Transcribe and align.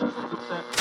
Set. 0.00 0.79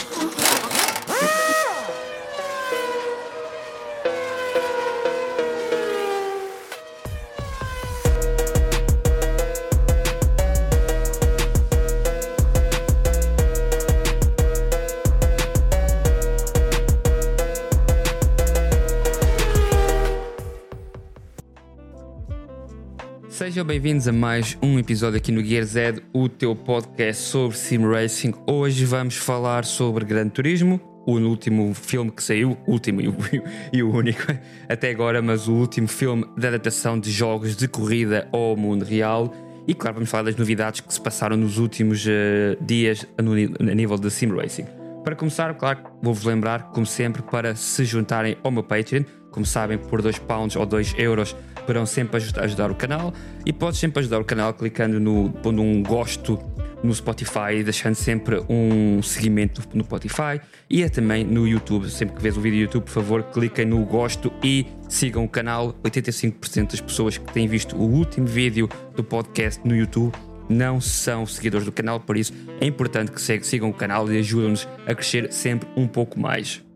Sejam 23.60 23.68
bem-vindos 23.68 24.07
a 24.07 24.14
mais 24.14 24.57
um 24.64 24.80
episódio 24.80 25.18
aqui 25.18 25.34
no 25.34 25.44
Gear 25.44 25.66
Z, 25.66 26.02
o 26.14 26.30
teu 26.30 26.55
podcast 26.55 27.23
sobre 27.23 27.58
sim 27.58 27.86
racing. 27.86 28.34
Hoje 28.48 28.86
vamos 28.86 29.18
falar 29.18 29.66
sobre 29.66 30.05
Gran 30.05 30.30
Turismo, 30.30 30.80
o 31.05 31.18
último 31.18 31.73
filme 31.73 32.09
que 32.09 32.23
saiu, 32.23 32.58
último 32.66 33.02
e 33.02 33.84
o, 33.84 33.91
único 33.91 34.22
até 34.70 34.90
agora, 34.91 35.22
mas 35.22 35.49
o 35.49 35.52
último 35.55 35.90
filme 35.90 36.26
de 36.38 36.48
adaptação 36.48 36.98
de 36.98 37.12
jogos 37.12 37.58
de 37.58 37.68
corrida 37.68 38.30
ao 38.32 38.55
mundo 38.55 38.85
real. 38.85 39.34
E 39.68 39.73
claro, 39.73 39.96
vamos 39.96 40.10
falar 40.10 40.23
das 40.23 40.38
novidades 40.38 40.80
que 40.80 40.94
se 40.94 41.02
passaram 41.02 41.35
nos 41.35 41.57
últimos 41.57 42.05
uh, 42.05 42.63
dias 42.66 43.05
a 43.18 43.76
nível 43.76 43.98
de 43.98 44.10
sim 44.10 44.34
racing. 44.34 44.68
Para 45.04 45.18
começar, 45.18 45.54
claro, 45.55 45.82
vou-vos 46.02 46.23
lembrar, 46.23 46.71
como 46.71 46.85
sempre, 46.85 47.21
para 47.23 47.54
se 47.55 47.84
juntarem 47.84 48.38
ao 48.41 48.52
meu 48.52 48.63
Patreon. 48.63 49.04
Como 49.32 49.46
sabem, 49.46 49.77
por 49.77 50.02
2 50.02 50.18
pounds 50.20 50.55
ou 50.55 50.66
2 50.66 50.96
euros 50.98 51.35
poderão 51.70 51.86
sempre 51.86 52.18
ajudar 52.18 52.72
o 52.72 52.76
canal 52.76 53.14
e 53.46 53.54
podes 53.54 53.80
sempre 53.80 54.00
ajudar 54.00 54.20
o 54.20 54.26
canal 54.26 54.52
clicando 54.55 55.00
no 55.00 55.30
pondo 55.30 55.62
um 55.62 55.84
gosto 55.84 56.40
no 56.82 56.96
Spotify, 56.96 57.62
deixando 57.64 57.94
sempre 57.94 58.41
um 58.50 59.04
seguimento 59.04 59.62
no 59.72 59.84
Spotify 59.84 60.41
e 60.68 60.82
é 60.82 60.90
também 60.90 61.24
no 61.24 61.48
YouTube. 61.48 61.88
Sempre 61.91 62.16
que 62.16 62.24
vês 62.24 62.36
o 62.38 62.41
vídeo 62.41 62.58
do 62.58 62.62
YouTube, 62.63 62.84
por 62.85 62.91
favor, 62.91 63.24
cliquem 63.24 63.66
no 63.66 63.85
gosto 63.85 64.33
e 64.43 64.66
sigam 64.88 65.23
o 65.25 65.30
canal. 65.30 65.75
85% 65.83 66.71
das 66.71 66.81
pessoas 66.81 67.19
que 67.19 67.31
têm 67.31 67.47
visto 67.47 67.75
o 67.75 67.83
último 67.83 68.25
vídeo 68.25 68.67
do 68.95 69.03
podcast 69.03 69.61
no 69.63 69.75
YouTube 69.75 70.11
não 70.49 70.81
são 70.81 71.27
seguidores 71.27 71.65
do 71.65 71.71
canal, 71.71 71.99
por 71.99 72.17
isso 72.17 72.33
é 72.59 72.65
importante 72.65 73.11
que 73.11 73.45
sigam 73.45 73.69
o 73.69 73.73
canal 73.73 74.11
e 74.11 74.17
ajudem-nos 74.17 74.67
a 74.88 74.95
crescer 74.95 75.31
sempre 75.31 75.69
um 75.77 75.88
pouco 75.88 76.19
mais. 76.19 76.67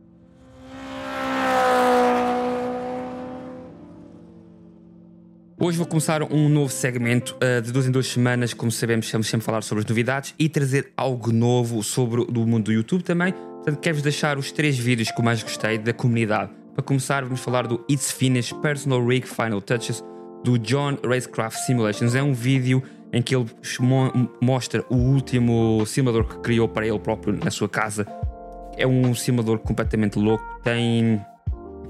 Hoje 5.64 5.78
vou 5.78 5.88
começar 5.88 6.22
um 6.24 6.50
novo 6.50 6.74
segmento 6.74 7.38
uh, 7.38 7.62
de 7.62 7.72
duas 7.72 7.88
em 7.88 7.92
duas 7.92 8.08
semanas. 8.08 8.54
Como 8.54 8.70
sabemos, 8.70 9.10
vamos 9.10 9.30
sempre 9.30 9.46
falar 9.46 9.62
sobre 9.62 9.82
as 9.82 9.90
novidades 9.90 10.36
e 10.38 10.50
trazer 10.50 10.92
algo 10.98 11.32
novo 11.32 11.82
sobre 11.82 12.20
o 12.20 12.46
mundo 12.46 12.66
do 12.66 12.74
YouTube 12.74 13.02
também. 13.02 13.32
Portanto, 13.32 13.80
quero-vos 13.80 14.04
deixar 14.04 14.38
os 14.38 14.52
três 14.52 14.78
vídeos 14.78 15.10
que 15.10 15.18
eu 15.18 15.24
mais 15.24 15.42
gostei 15.42 15.78
da 15.78 15.94
comunidade. 15.94 16.52
Para 16.76 16.84
começar, 16.84 17.24
vamos 17.24 17.40
falar 17.40 17.66
do 17.66 17.82
It's 17.90 18.12
Finish 18.12 18.52
Personal 18.52 19.08
Rig 19.08 19.26
Final 19.26 19.62
Touches 19.62 20.04
do 20.44 20.60
John 20.60 20.98
Racecraft 21.02 21.60
Simulations. 21.60 22.14
É 22.14 22.22
um 22.22 22.34
vídeo 22.34 22.84
em 23.14 23.22
que 23.22 23.34
ele 23.34 23.46
mo 23.80 24.30
mostra 24.42 24.84
o 24.90 24.98
último 24.98 25.86
simulador 25.86 26.28
que 26.28 26.40
criou 26.40 26.68
para 26.68 26.86
ele 26.86 27.00
próprio 27.00 27.40
na 27.42 27.50
sua 27.50 27.70
casa. 27.70 28.06
É 28.76 28.86
um 28.86 29.16
simulador 29.16 29.60
completamente 29.60 30.20
louco. 30.20 30.44
Tem 30.62 31.22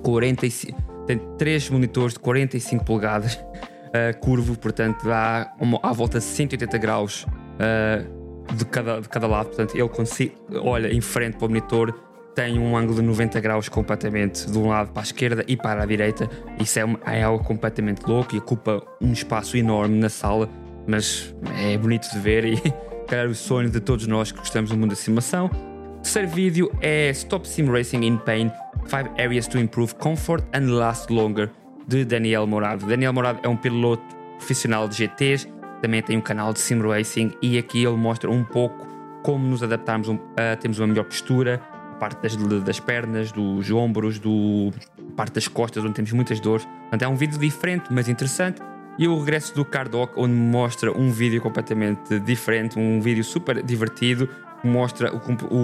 45 0.03 0.92
tem 1.05 1.19
três 1.37 1.69
monitores 1.69 2.13
de 2.13 2.19
45 2.19 2.85
polegadas, 2.85 3.35
uh, 3.35 4.17
curvo, 4.21 4.57
portanto 4.57 5.05
dá 5.05 5.53
uma, 5.59 5.79
à 5.83 5.91
volta 5.91 6.19
de 6.19 6.25
180 6.25 6.77
graus 6.77 7.25
uh, 7.25 8.53
de, 8.53 8.65
cada, 8.65 9.01
de 9.01 9.09
cada 9.09 9.27
lado. 9.27 9.47
Portanto, 9.47 9.75
ele 9.75 9.89
quando 9.89 10.07
se 10.07 10.33
olha 10.61 10.93
em 10.93 11.01
frente 11.01 11.37
para 11.37 11.45
o 11.45 11.49
monitor 11.49 11.93
tem 12.35 12.57
um 12.57 12.75
ângulo 12.75 12.95
de 12.95 13.01
90 13.03 13.39
graus 13.39 13.69
completamente 13.69 14.49
de 14.49 14.57
um 14.57 14.67
lado 14.67 14.91
para 14.91 15.01
a 15.01 15.05
esquerda 15.05 15.43
e 15.47 15.55
para 15.55 15.83
a 15.83 15.85
direita. 15.85 16.29
Isso 16.59 16.79
é, 16.79 16.85
uma, 16.85 16.99
é 17.05 17.21
algo 17.23 17.43
completamente 17.43 18.03
louco 18.07 18.35
e 18.35 18.39
ocupa 18.39 18.81
um 18.99 19.13
espaço 19.13 19.55
enorme 19.55 19.99
na 19.99 20.09
sala, 20.09 20.49
mas 20.87 21.33
é 21.59 21.77
bonito 21.77 22.09
de 22.11 22.19
ver 22.19 22.45
e 22.45 22.57
calhar 23.07 23.27
o 23.27 23.35
sonho 23.35 23.69
de 23.69 23.79
todos 23.79 24.07
nós 24.07 24.31
que 24.31 24.39
gostamos 24.39 24.71
do 24.71 24.77
mundo 24.77 24.91
da 24.91 24.95
simulação. 24.95 25.45
O 25.45 26.01
terceiro 26.01 26.27
vídeo 26.27 26.71
é 26.81 27.09
Stop 27.11 27.47
Sim 27.47 27.69
Racing 27.69 28.03
in 28.03 28.17
Pain 28.17 28.51
5 28.87 29.19
Areas 29.19 29.47
to 29.47 29.57
Improve 29.57 29.95
Comfort 29.95 30.43
and 30.53 30.71
Last 30.71 31.11
Longer, 31.11 31.49
de 31.87 32.05
Daniel 32.05 32.47
Morado. 32.47 32.85
Daniel 32.85 33.13
Morado 33.13 33.39
é 33.43 33.47
um 33.47 33.57
piloto 33.57 34.03
profissional 34.37 34.87
de 34.87 34.95
GTs, 34.95 35.47
também 35.81 36.01
tem 36.01 36.17
um 36.17 36.21
canal 36.21 36.53
de 36.53 36.59
sim 36.59 36.79
racing 36.81 37.33
e 37.41 37.57
aqui 37.57 37.83
ele 37.83 37.97
mostra 37.97 38.29
um 38.29 38.43
pouco 38.43 38.87
como 39.23 39.47
nos 39.47 39.63
adaptarmos 39.63 40.09
a 40.37 40.55
termos 40.55 40.79
uma 40.79 40.87
melhor 40.87 41.05
postura, 41.05 41.61
a 41.91 41.95
parte 41.95 42.21
das, 42.21 42.35
das 42.63 42.79
pernas, 42.79 43.31
dos 43.31 43.71
ombros, 43.71 44.19
do 44.19 44.71
parte 45.15 45.33
das 45.33 45.47
costas, 45.47 45.83
onde 45.83 45.93
temos 45.93 46.11
muitas 46.11 46.39
dores. 46.39 46.65
Portanto, 46.65 47.01
é 47.01 47.07
um 47.07 47.15
vídeo 47.15 47.39
diferente, 47.39 47.85
mas 47.91 48.09
interessante. 48.09 48.61
E 48.97 49.07
o 49.07 49.17
regresso 49.17 49.55
do 49.55 49.65
Cardoc, 49.65 50.17
onde 50.17 50.33
mostra 50.33 50.91
um 50.91 51.09
vídeo 51.09 51.41
completamente 51.41 52.19
diferente, 52.19 52.77
um 52.77 53.01
vídeo 53.01 53.23
super 53.23 53.63
divertido, 53.63 54.29
mostra 54.63 55.11
o, 55.13 55.17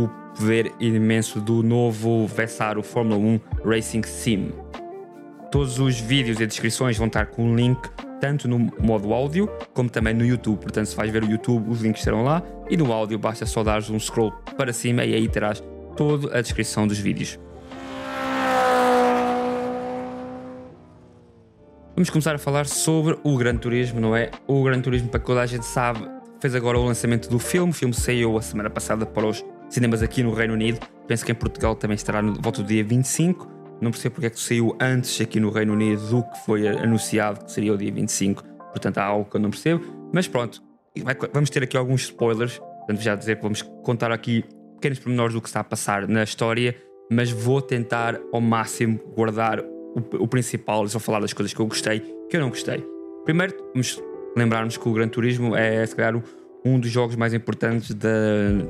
o 0.05 0.09
poder 0.39 0.71
imenso 0.79 1.41
do 1.41 1.61
novo 1.61 2.25
Vessaro 2.25 2.81
Fórmula 2.81 3.17
1 3.17 3.39
Racing 3.65 4.03
Sim. 4.03 4.53
Todos 5.51 5.79
os 5.79 5.99
vídeos 5.99 6.39
e 6.39 6.47
descrições 6.47 6.97
vão 6.97 7.07
estar 7.07 7.25
com 7.25 7.43
um 7.43 7.55
link 7.55 7.89
tanto 8.21 8.47
no 8.47 8.71
modo 8.79 9.13
áudio 9.13 9.49
como 9.73 9.89
também 9.89 10.13
no 10.13 10.25
YouTube. 10.25 10.59
Portanto, 10.59 10.85
se 10.85 10.95
vais 10.95 11.11
ver 11.11 11.23
o 11.23 11.29
YouTube, 11.29 11.69
os 11.69 11.81
links 11.81 11.99
estarão 11.99 12.23
lá 12.23 12.41
e 12.69 12.77
no 12.77 12.91
áudio 12.93 13.19
basta 13.19 13.45
só 13.45 13.63
dar 13.63 13.81
um 13.91 13.99
scroll 13.99 14.31
para 14.57 14.71
cima 14.71 15.03
e 15.03 15.13
aí 15.13 15.27
terás 15.27 15.61
toda 15.97 16.37
a 16.37 16.41
descrição 16.41 16.87
dos 16.87 16.99
vídeos. 16.99 17.37
Vamos 21.95 22.09
começar 22.09 22.33
a 22.33 22.39
falar 22.39 22.65
sobre 22.65 23.17
o 23.25 23.35
Gran 23.35 23.57
Turismo, 23.57 23.99
não 23.99 24.15
é? 24.15 24.31
O 24.47 24.63
Gran 24.63 24.79
Turismo, 24.79 25.09
para 25.09 25.19
que 25.19 25.25
toda 25.25 25.41
a 25.41 25.45
gente 25.45 25.65
sabe, 25.65 26.07
fez 26.39 26.55
agora 26.55 26.79
o 26.79 26.85
lançamento 26.85 27.29
do 27.29 27.39
filme. 27.39 27.71
O 27.71 27.75
filme 27.75 27.93
saiu 27.93 28.37
a 28.37 28.41
semana 28.41 28.69
passada 28.69 29.05
para 29.05 29.27
os 29.27 29.43
cinemas 29.69 30.01
aqui 30.01 30.23
no 30.23 30.33
Reino 30.33 30.53
Unido. 30.53 30.79
Penso 31.07 31.25
que 31.25 31.31
em 31.31 31.35
Portugal 31.35 31.75
também 31.75 31.95
estará 31.95 32.21
no 32.21 32.33
volta 32.33 32.61
do 32.61 32.67
dia 32.67 32.83
25. 32.83 33.47
Não 33.81 33.91
percebo 33.91 34.15
porque 34.15 34.27
é 34.27 34.29
que 34.29 34.39
saiu 34.39 34.75
antes 34.79 35.19
aqui 35.21 35.39
no 35.39 35.49
Reino 35.49 35.73
Unido 35.73 36.01
do 36.07 36.23
que 36.23 36.45
foi 36.45 36.67
anunciado 36.67 37.45
que 37.45 37.51
seria 37.51 37.73
o 37.73 37.77
dia 37.77 37.91
25. 37.91 38.43
Portanto, 38.43 38.97
há 38.97 39.03
algo 39.05 39.29
que 39.29 39.37
eu 39.37 39.41
não 39.41 39.49
percebo. 39.49 40.09
Mas 40.13 40.27
pronto, 40.27 40.61
vamos 41.33 41.49
ter 41.49 41.63
aqui 41.63 41.77
alguns 41.77 42.01
spoilers. 42.01 42.57
Portanto, 42.57 43.01
já 43.01 43.15
dizer 43.15 43.37
que 43.37 43.43
vamos 43.43 43.61
contar 43.61 44.11
aqui 44.11 44.43
pequenos 44.75 44.99
pormenores 44.99 45.33
do 45.33 45.41
que 45.41 45.47
está 45.47 45.61
a 45.61 45.63
passar 45.63 46.07
na 46.07 46.23
história. 46.23 46.75
Mas 47.11 47.31
vou 47.31 47.61
tentar 47.61 48.19
ao 48.31 48.41
máximo 48.41 48.99
guardar 49.15 49.59
o, 49.61 50.23
o 50.23 50.27
principal 50.27 50.85
e 50.85 50.89
só 50.89 50.99
falar 50.99 51.21
das 51.21 51.33
coisas 51.33 51.53
que 51.53 51.59
eu 51.59 51.65
gostei 51.65 52.19
que 52.29 52.37
eu 52.37 52.41
não 52.41 52.49
gostei. 52.49 52.85
Primeiro, 53.25 53.55
vamos 53.73 54.01
lembrarmos 54.37 54.77
que 54.77 54.87
o 54.87 54.93
Gran 54.93 55.09
Turismo 55.09 55.55
é, 55.55 55.85
se 55.85 55.95
calhar, 55.95 56.21
um 56.65 56.79
dos 56.79 56.89
jogos 56.89 57.15
mais 57.15 57.33
importantes 57.33 57.93
da, 57.93 58.09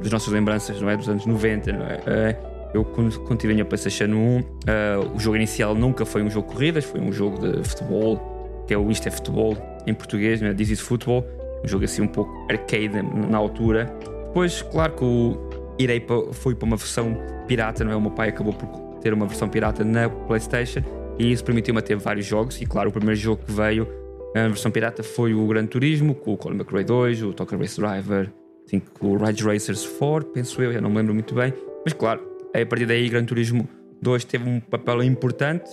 das 0.01 0.11
nossas 0.11 0.31
lembranças, 0.31 0.79
não 0.81 0.89
é? 0.89 0.97
Dos 0.97 1.09
anos 1.09 1.25
90, 1.25 1.71
não 1.71 1.85
é? 1.85 1.99
Eh, 2.05 2.35
eu, 2.73 2.85
quando, 2.85 3.37
tive 3.37 3.53
a 3.53 3.55
minha 3.55 3.65
PlayStation 3.65 4.05
1, 4.05 4.39
uh, 4.39 4.45
eh, 4.67 4.97
o 5.15 5.19
jogo 5.19 5.35
inicial 5.35 5.73
nunca 5.73 6.05
foi 6.05 6.21
um 6.21 6.29
jogo 6.29 6.47
de 6.47 6.53
corridas, 6.53 6.85
foi 6.85 6.99
um 6.99 7.11
jogo 7.11 7.39
de 7.39 7.67
futebol, 7.67 8.63
que 8.67 8.73
é 8.73 8.77
o 8.77 8.91
Isto 8.91 9.07
é 9.07 9.11
Futebol 9.11 9.57
em 9.87 9.93
português, 9.93 10.39
não 10.39 10.49
é? 10.49 10.53
This 10.53 10.69
is 10.69 10.79
Football, 10.79 11.25
um 11.63 11.67
jogo 11.67 11.85
assim 11.85 12.03
um 12.03 12.07
pouco 12.07 12.31
arcade 12.49 13.01
na 13.29 13.37
altura. 13.37 13.91
Depois, 14.27 14.61
claro 14.61 14.93
que 14.93 15.03
o 15.03 15.49
irei 15.79 15.99
para, 15.99 16.31
fui 16.31 16.53
para 16.53 16.67
uma 16.67 16.77
versão 16.77 17.17
pirata, 17.47 17.83
não 17.83 17.91
é? 17.91 17.95
O 17.95 18.01
meu 18.01 18.11
pai 18.11 18.29
acabou 18.29 18.53
por 18.53 18.67
ter 19.01 19.13
uma 19.13 19.25
versão 19.25 19.49
pirata 19.49 19.83
na 19.83 20.07
PlayStation 20.07 20.83
e 21.17 21.31
isso 21.31 21.43
permitiu-me 21.43 21.81
ter 21.81 21.95
vários 21.95 22.25
jogos. 22.25 22.61
E 22.61 22.65
claro, 22.65 22.89
o 22.89 22.91
primeiro 22.91 23.19
jogo 23.19 23.41
que 23.43 23.51
veio 23.51 23.87
a 24.35 24.47
versão 24.47 24.71
pirata 24.71 25.01
foi 25.01 25.33
o 25.33 25.45
Gran 25.47 25.65
Turismo, 25.65 26.13
com 26.13 26.33
o 26.33 26.37
Colin 26.37 26.57
McRae 26.57 26.83
2, 26.83 27.23
o 27.23 27.33
Tokyo 27.33 27.57
Race 27.57 27.79
Driver, 27.79 28.31
assim, 28.65 28.81
o 29.01 29.17
Ridge 29.17 29.43
Racers 29.43 29.85
4, 29.85 30.29
penso 30.29 30.61
eu, 30.61 30.71
já 30.71 30.79
não 30.79 30.89
me 30.89 30.97
lembro 30.97 31.13
muito 31.13 31.33
bem. 31.33 31.53
Mas 31.83 31.93
claro, 31.93 32.21
a 32.53 32.65
partir 32.65 32.85
daí, 32.85 33.09
Gran 33.09 33.25
Turismo 33.25 33.67
2 34.01 34.23
teve 34.25 34.47
um 34.47 34.59
papel 34.59 35.03
importante. 35.03 35.69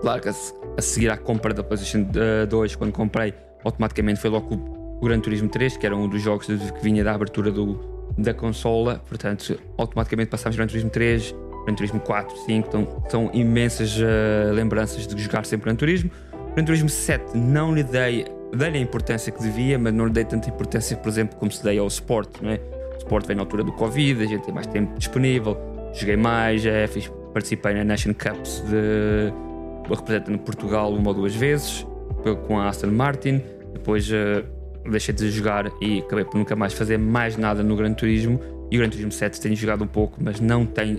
Claro 0.00 0.20
que 0.20 0.28
a, 0.28 0.82
seguir 0.82 1.10
à 1.10 1.16
compra 1.16 1.54
da 1.54 1.62
PlayStation 1.62 2.06
2, 2.48 2.76
quando 2.76 2.92
comprei, 2.92 3.32
automaticamente 3.64 4.20
foi 4.20 4.30
logo 4.30 4.54
o, 4.54 4.98
o 5.00 5.04
Gran 5.04 5.20
Turismo 5.20 5.48
3, 5.48 5.76
que 5.76 5.86
era 5.86 5.96
um 5.96 6.08
dos 6.08 6.20
jogos 6.20 6.46
que 6.46 6.82
vinha 6.82 7.04
da 7.04 7.14
abertura 7.14 7.50
do, 7.50 7.78
da 8.18 8.34
consola. 8.34 9.02
Portanto, 9.06 9.58
automaticamente 9.78 10.30
passámos 10.30 10.56
Gran 10.56 10.66
Turismo 10.66 10.90
3, 10.90 11.34
Gran 11.64 11.74
Turismo 11.74 12.00
4, 12.00 12.36
5. 12.46 12.68
Então, 12.68 13.04
são 13.08 13.30
imensas 13.32 13.96
uh, 13.98 14.52
lembranças 14.52 15.06
de 15.06 15.20
jogar 15.20 15.44
sempre 15.46 15.66
Gran 15.66 15.76
Turismo. 15.76 16.10
Gran 16.54 16.64
Turismo 16.64 16.88
7 16.88 17.36
não 17.36 17.74
lhe 17.74 17.82
dei, 17.82 18.26
dei 18.54 18.68
a 18.68 18.78
importância 18.78 19.32
que 19.32 19.42
devia, 19.42 19.78
mas 19.78 19.94
não 19.94 20.06
lhe 20.06 20.12
dei 20.12 20.24
tanta 20.24 20.50
importância, 20.50 20.94
por 20.96 21.08
exemplo, 21.08 21.38
como 21.38 21.50
se 21.50 21.64
dei 21.64 21.78
ao 21.78 21.86
Sport. 21.86 22.42
Não 22.42 22.50
é? 22.50 22.60
O 22.94 22.98
Sport 22.98 23.26
vem 23.26 23.36
na 23.36 23.42
altura 23.42 23.64
do 23.64 23.72
Covid, 23.72 24.22
a 24.22 24.26
gente 24.26 24.44
tem 24.44 24.52
mais 24.52 24.66
tempo 24.66 24.94
disponível, 24.98 25.56
joguei 25.94 26.16
mais, 26.16 26.64
é, 26.66 26.86
fiz, 26.86 27.10
participei 27.32 27.74
na 27.74 27.84
Nation 27.84 28.12
Cups 28.12 28.62
de 28.68 29.32
representando 29.88 30.38
Portugal 30.38 30.92
uma 30.92 31.08
ou 31.08 31.14
duas 31.14 31.34
vezes 31.34 31.86
com 32.46 32.58
a 32.58 32.68
Aston 32.68 32.88
Martin. 32.88 33.42
Depois 33.72 34.08
uh, 34.10 34.44
deixei 34.90 35.14
de 35.14 35.30
jogar 35.30 35.70
e 35.80 36.00
acabei 36.00 36.24
por 36.24 36.36
nunca 36.36 36.54
mais 36.54 36.74
fazer 36.74 36.98
mais 36.98 37.36
nada 37.36 37.62
no 37.62 37.74
Gran 37.76 37.94
Turismo. 37.94 38.38
e 38.70 38.76
o 38.76 38.80
Gran 38.80 38.90
Turismo 38.90 39.12
7 39.12 39.40
tenho 39.40 39.56
jogado 39.56 39.84
um 39.84 39.86
pouco, 39.86 40.18
mas 40.22 40.38
não 40.38 40.66
tenho, 40.66 40.98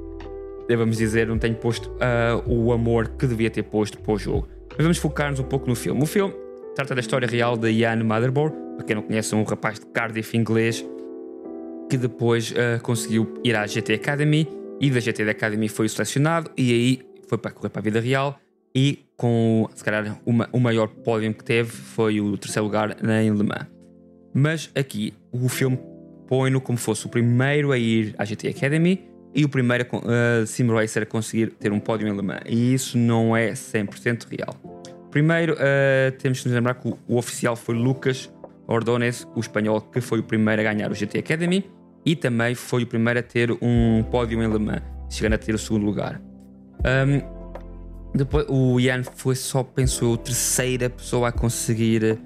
devemos 0.66 0.96
dizer, 0.96 1.26
não 1.26 1.38
tenho 1.38 1.54
posto 1.56 1.90
uh, 1.90 2.42
o 2.46 2.72
amor 2.72 3.08
que 3.08 3.26
devia 3.26 3.50
ter 3.50 3.64
posto 3.64 3.98
para 3.98 4.12
o 4.12 4.18
jogo. 4.18 4.48
Mas 4.78 4.84
vamos 4.84 4.98
focar-nos 4.98 5.40
um 5.40 5.44
pouco 5.44 5.66
no 5.66 5.74
filme. 5.74 6.00
O 6.00 6.06
filme 6.06 6.32
trata 6.76 6.94
da 6.94 7.00
história 7.00 7.26
real 7.26 7.56
de 7.56 7.68
Ian 7.68 8.04
Motherboard, 8.04 8.56
para 8.76 8.86
quem 8.86 8.94
não 8.94 9.02
conhece, 9.02 9.34
um 9.34 9.42
rapaz 9.42 9.80
de 9.80 9.86
Cardiff 9.86 10.36
inglês 10.36 10.86
que 11.90 11.96
depois 11.96 12.52
uh, 12.52 12.80
conseguiu 12.80 13.40
ir 13.42 13.56
à 13.56 13.66
GT 13.66 13.94
Academy 13.94 14.46
e 14.80 14.88
da 14.88 15.00
GT 15.00 15.28
Academy 15.28 15.68
foi 15.68 15.88
selecionado 15.88 16.48
e 16.56 16.72
aí 16.72 17.00
foi 17.26 17.36
para 17.38 17.50
correr 17.50 17.70
para 17.70 17.80
a 17.80 17.82
vida 17.82 17.98
real 17.98 18.38
e 18.72 19.04
com, 19.16 19.68
se 19.74 19.82
calhar, 19.82 20.20
uma, 20.24 20.48
o 20.52 20.60
maior 20.60 20.86
pódio 20.86 21.34
que 21.34 21.42
teve 21.42 21.70
foi 21.70 22.20
o 22.20 22.38
terceiro 22.38 22.66
lugar 22.66 22.96
em 23.02 23.32
Le 23.32 23.42
Mans. 23.42 23.66
Mas 24.32 24.70
aqui 24.76 25.12
o 25.32 25.48
filme 25.48 25.76
põe-no 26.28 26.60
como 26.60 26.78
fosse 26.78 27.04
o 27.04 27.08
primeiro 27.08 27.72
a 27.72 27.78
ir 27.78 28.14
à 28.16 28.24
GT 28.24 28.46
Academy 28.46 29.07
e 29.34 29.44
o 29.44 29.48
primeiro 29.48 29.86
uh, 29.96 30.46
sim 30.46 30.66
racer 30.72 31.02
a 31.02 31.06
conseguir 31.06 31.52
ter 31.52 31.72
um 31.72 31.80
pódio 31.80 32.08
em 32.08 32.14
Le 32.14 32.22
Mans. 32.22 32.40
E 32.46 32.74
isso 32.74 32.96
não 32.96 33.36
é 33.36 33.52
100% 33.52 34.26
real. 34.30 34.54
Primeiro, 35.10 35.54
uh, 35.54 36.12
temos 36.18 36.38
de 36.38 36.48
nos 36.48 36.54
lembrar 36.54 36.74
que 36.74 36.88
o, 36.88 36.98
o, 37.06 37.16
oficial 37.16 37.56
foi 37.56 37.74
Lucas 37.74 38.30
Ordonez, 38.66 39.26
o 39.34 39.40
espanhol, 39.40 39.80
que 39.80 40.00
foi 40.00 40.20
o 40.20 40.22
primeiro 40.22 40.60
a 40.60 40.64
ganhar 40.64 40.90
o 40.90 40.94
GT 40.94 41.18
Academy 41.18 41.64
e 42.04 42.14
também 42.14 42.54
foi 42.54 42.82
o 42.82 42.86
primeiro 42.86 43.18
a 43.20 43.22
ter 43.22 43.50
um 43.62 44.02
pódio 44.10 44.42
em 44.42 44.50
Le 44.50 44.58
Mans, 44.58 44.82
chegando 45.10 45.34
a 45.34 45.38
ter 45.38 45.54
o 45.54 45.58
segundo 45.58 45.84
lugar. 45.84 46.20
Um, 46.80 47.38
depois, 48.14 48.46
o 48.48 48.80
Ian 48.80 49.02
foi 49.02 49.34
só, 49.34 49.62
penso 49.62 50.04
eu, 50.04 50.14
a 50.14 50.18
terceira 50.18 50.90
pessoa 50.90 51.28
a 51.28 51.32
conseguir 51.32 52.12
uh, 52.12 52.18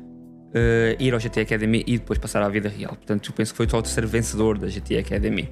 ir 0.99 1.13
ao 1.13 1.21
GT 1.21 1.41
Academy 1.41 1.83
e 1.87 1.99
depois 1.99 2.19
passar 2.19 2.43
à 2.43 2.49
vida 2.49 2.69
real. 2.69 2.95
Portanto, 2.95 3.31
eu 3.31 3.35
penso 3.35 3.53
que 3.53 3.57
foi 3.57 3.69
só 3.69 3.79
o 3.79 3.83
terceiro 3.83 4.09
vencedor 4.09 4.59
da 4.59 4.69
GT 4.69 4.99
Academy. 4.99 5.49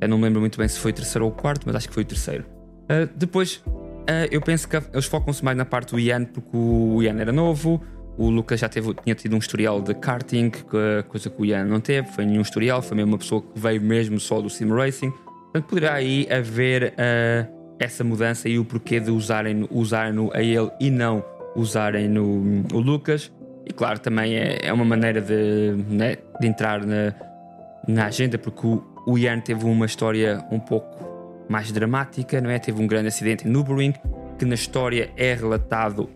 Eu 0.00 0.08
não 0.08 0.18
me 0.18 0.24
lembro 0.24 0.40
muito 0.40 0.58
bem 0.58 0.68
se 0.68 0.78
foi 0.78 0.90
o 0.90 0.94
terceiro 0.94 1.24
ou 1.24 1.30
o 1.30 1.34
quarto, 1.34 1.64
mas 1.66 1.76
acho 1.76 1.88
que 1.88 1.94
foi 1.94 2.02
o 2.02 2.06
terceiro. 2.06 2.44
Uh, 2.84 3.08
depois, 3.16 3.62
uh, 3.66 4.28
eu 4.30 4.40
penso 4.40 4.68
que 4.68 4.76
eles 4.76 5.06
focam-se 5.06 5.44
mais 5.44 5.56
na 5.56 5.64
parte 5.64 5.92
do 5.92 6.00
Ian, 6.00 6.24
porque 6.24 6.56
o 6.56 7.02
Ian 7.02 7.18
era 7.18 7.32
novo, 7.32 7.82
o 8.18 8.30
Lucas 8.30 8.60
já 8.60 8.68
teve, 8.68 8.94
tinha 8.94 9.14
tido 9.14 9.34
um 9.34 9.38
historial 9.38 9.80
de 9.80 9.94
karting, 9.94 10.50
coisa 11.08 11.28
que 11.28 11.40
o 11.40 11.44
Ian 11.44 11.64
não 11.64 11.80
teve, 11.80 12.08
foi 12.08 12.24
nenhum 12.24 12.40
historial, 12.40 12.80
foi 12.80 12.96
mesmo 12.96 13.12
uma 13.12 13.18
pessoa 13.18 13.42
que 13.42 13.58
veio 13.58 13.80
mesmo 13.80 14.18
só 14.18 14.40
do 14.40 14.48
sim 14.48 14.68
racing. 14.68 15.10
Portanto, 15.10 15.68
poderá 15.68 15.94
aí 15.94 16.26
haver 16.30 16.94
uh, 16.94 17.76
essa 17.78 18.02
mudança 18.02 18.48
e 18.48 18.58
o 18.58 18.64
porquê 18.64 19.00
de 19.00 19.10
usarem, 19.10 19.66
usarem 19.70 20.30
a 20.32 20.42
ele 20.42 20.70
e 20.80 20.90
não 20.90 21.24
usarem 21.54 22.08
no, 22.08 22.64
o 22.72 22.78
Lucas. 22.78 23.32
E 23.66 23.72
claro, 23.72 23.98
também 23.98 24.36
é, 24.36 24.60
é 24.62 24.72
uma 24.72 24.84
maneira 24.84 25.20
de, 25.20 25.74
né, 25.88 26.16
de 26.40 26.46
entrar 26.46 26.84
na, 26.86 27.12
na 27.88 28.06
agenda, 28.06 28.38
porque 28.38 28.66
o, 28.66 28.82
o 29.06 29.16
Ian 29.16 29.40
teve 29.40 29.64
uma 29.64 29.86
história 29.86 30.44
um 30.50 30.58
pouco 30.58 31.46
mais 31.48 31.70
dramática, 31.70 32.40
não 32.40 32.50
é? 32.50 32.58
Teve 32.58 32.82
um 32.82 32.88
grande 32.88 33.06
acidente 33.06 33.46
em 33.46 33.50
Nürburgring, 33.50 33.94
que 34.36 34.44
na 34.44 34.56
história 34.56 35.10
é 35.16 35.32
relatado 35.32 36.10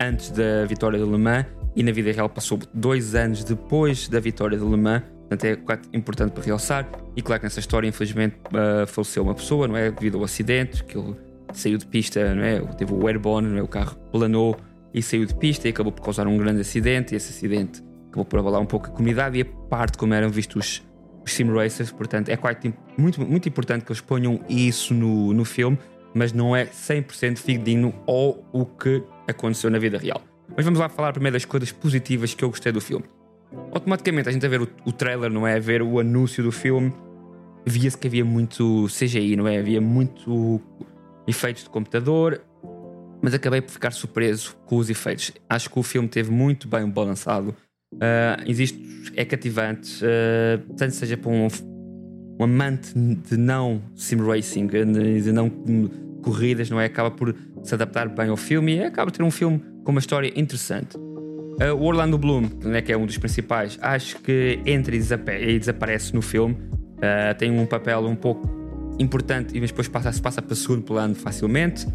antes 0.00 0.30
da 0.30 0.64
vitória 0.66 0.98
de 0.98 1.04
Le 1.04 1.18
Mans 1.18 1.44
e 1.76 1.82
na 1.82 1.92
vida 1.92 2.10
real 2.10 2.28
passou 2.28 2.58
dois 2.72 3.14
anos 3.14 3.44
depois 3.44 4.08
da 4.08 4.18
vitória 4.18 4.56
de 4.56 4.64
Le 4.64 4.76
Mans. 4.76 5.02
Portanto, 5.28 5.44
é 5.44 5.96
importante 5.96 6.32
para 6.32 6.42
realçar. 6.42 6.88
E 7.14 7.20
claro 7.20 7.40
que 7.40 7.46
nessa 7.46 7.60
história, 7.60 7.86
infelizmente, 7.86 8.36
uh, 8.46 8.86
faleceu 8.86 9.22
uma 9.22 9.34
pessoa, 9.34 9.68
não 9.68 9.76
é? 9.76 9.90
Devido 9.90 10.16
ao 10.16 10.24
acidente, 10.24 10.82
que 10.82 10.96
ele 10.96 11.14
saiu 11.52 11.76
de 11.76 11.84
pista, 11.84 12.34
não 12.34 12.42
é? 12.42 12.60
Teve 12.60 12.94
o 12.94 13.06
airborne, 13.06 13.48
não 13.48 13.58
é? 13.58 13.62
O 13.62 13.68
carro 13.68 13.94
planou 14.10 14.56
e 14.94 15.02
saiu 15.02 15.26
de 15.26 15.34
pista 15.34 15.68
e 15.68 15.70
acabou 15.70 15.92
por 15.92 16.02
causar 16.02 16.26
um 16.26 16.38
grande 16.38 16.62
acidente. 16.62 17.12
E 17.12 17.16
esse 17.18 17.30
acidente 17.30 17.82
acabou 18.08 18.24
por 18.24 18.38
abalar 18.38 18.62
um 18.62 18.66
pouco 18.66 18.86
a 18.86 18.90
comunidade 18.90 19.36
e 19.36 19.42
a 19.42 19.44
parte 19.44 19.98
como 19.98 20.14
eram 20.14 20.30
vistos 20.30 20.82
os, 21.28 21.34
sim 21.34 21.50
racers. 21.52 21.90
Portanto, 21.92 22.28
é 22.28 22.36
quite, 22.36 22.74
muito, 22.96 23.20
muito 23.20 23.48
importante 23.48 23.84
que 23.84 23.92
eles 23.92 24.00
ponham 24.00 24.40
isso 24.48 24.94
no, 24.94 25.32
no 25.32 25.44
filme, 25.44 25.78
mas 26.14 26.32
não 26.32 26.56
é 26.56 26.66
100% 26.66 27.38
fidedigno 27.38 27.94
ou 28.06 28.44
o 28.52 28.64
que 28.64 29.02
aconteceu 29.26 29.70
na 29.70 29.78
vida 29.78 29.98
real. 29.98 30.22
Mas 30.56 30.64
vamos 30.64 30.80
lá 30.80 30.88
falar 30.88 31.12
primeiro 31.12 31.34
das 31.34 31.44
coisas 31.44 31.70
positivas 31.70 32.34
que 32.34 32.44
eu 32.44 32.48
gostei 32.48 32.72
do 32.72 32.80
filme. 32.80 33.04
Automaticamente 33.72 34.28
a 34.28 34.32
gente 34.32 34.44
a 34.44 34.48
ver 34.48 34.62
o, 34.62 34.68
o 34.84 34.92
trailer, 34.92 35.30
não 35.30 35.46
é? 35.46 35.56
A 35.56 35.60
ver 35.60 35.82
o 35.82 36.00
anúncio 36.00 36.42
do 36.42 36.50
filme, 36.52 36.92
via-se 37.64 37.96
que 37.96 38.06
havia 38.06 38.24
muito 38.24 38.86
CGI, 38.86 39.36
não 39.36 39.46
é? 39.46 39.58
Havia 39.58 39.80
muito 39.80 40.60
efeitos 41.26 41.64
de 41.64 41.70
computador, 41.70 42.40
mas 43.22 43.34
acabei 43.34 43.60
por 43.60 43.70
ficar 43.70 43.92
surpreso 43.92 44.56
com 44.66 44.76
os 44.76 44.88
efeitos. 44.88 45.32
Acho 45.48 45.70
que 45.70 45.78
o 45.78 45.82
filme 45.82 46.08
teve 46.08 46.30
muito 46.30 46.68
bem 46.68 46.88
balançado. 46.88 47.54
Uh, 47.94 48.42
existe, 48.46 49.12
é 49.16 49.24
cativante, 49.24 50.04
uh, 50.04 50.74
tanto 50.74 50.94
seja 50.94 51.16
para 51.16 51.30
um, 51.30 51.48
um 52.38 52.44
amante 52.44 52.92
de 52.94 53.36
não 53.36 53.82
sim 53.96 54.16
racing, 54.16 54.66
de 54.66 55.32
não 55.32 55.50
corridas, 56.22 56.70
não 56.70 56.80
é? 56.80 56.84
Acaba 56.84 57.10
por 57.10 57.34
se 57.62 57.74
adaptar 57.74 58.08
bem 58.08 58.28
ao 58.28 58.36
filme 58.36 58.76
e 58.76 58.84
acaba 58.84 59.10
por 59.10 59.16
ter 59.16 59.22
um 59.22 59.30
filme 59.30 59.62
com 59.84 59.90
uma 59.90 60.00
história 60.00 60.32
interessante. 60.38 60.96
Uh, 60.96 61.74
o 61.74 61.82
Orlando 61.84 62.16
Bloom, 62.16 62.48
né, 62.62 62.80
que 62.80 62.92
é 62.92 62.96
um 62.96 63.04
dos 63.04 63.18
principais, 63.18 63.78
acho 63.80 64.18
que 64.20 64.60
entra 64.64 64.94
e, 64.94 65.00
e 65.00 65.58
desaparece 65.58 66.14
no 66.14 66.22
filme. 66.22 66.54
Uh, 66.54 67.36
tem 67.36 67.50
um 67.50 67.66
papel 67.66 68.00
um 68.06 68.14
pouco 68.14 68.48
importante 68.98 69.56
e 69.56 69.60
depois 69.60 69.88
passa, 69.88 70.12
passa 70.20 70.42
para 70.42 70.54
segundo 70.54 70.82
plano 70.82 71.14
facilmente. 71.14 71.86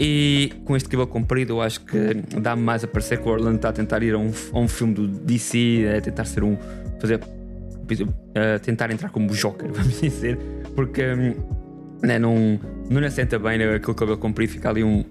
E 0.00 0.52
com 0.64 0.76
este 0.76 0.88
cabelo 0.88 1.06
comprido, 1.06 1.54
eu 1.54 1.62
acho 1.62 1.80
que 1.84 2.14
dá-me 2.40 2.62
mais 2.62 2.82
a 2.82 2.88
parecer 2.88 3.20
que 3.20 3.28
o 3.28 3.32
Orlando 3.32 3.56
está 3.56 3.68
a 3.68 3.72
tentar 3.72 4.02
ir 4.02 4.14
a 4.14 4.18
um, 4.18 4.32
a 4.52 4.58
um 4.58 4.68
filme 4.68 4.94
do 4.94 5.06
DC, 5.06 5.94
a 5.96 6.00
tentar 6.00 6.24
ser 6.24 6.42
um. 6.42 6.56
fazer. 7.00 7.20
Uh, 7.92 8.58
tentar 8.62 8.90
entrar 8.90 9.10
como 9.10 9.28
Joker, 9.34 9.68
vamos 9.74 10.00
dizer, 10.00 10.38
porque 10.74 11.02
um, 11.12 11.34
né, 12.02 12.18
não, 12.18 12.58
não 12.88 13.00
lhe 13.00 13.06
assenta 13.06 13.38
bem 13.38 13.58
né, 13.58 13.74
aquele 13.74 13.94
cabelo 13.94 14.16
comprido, 14.16 14.50
fica 14.50 14.70
ali 14.70 14.82
um, 14.82 15.04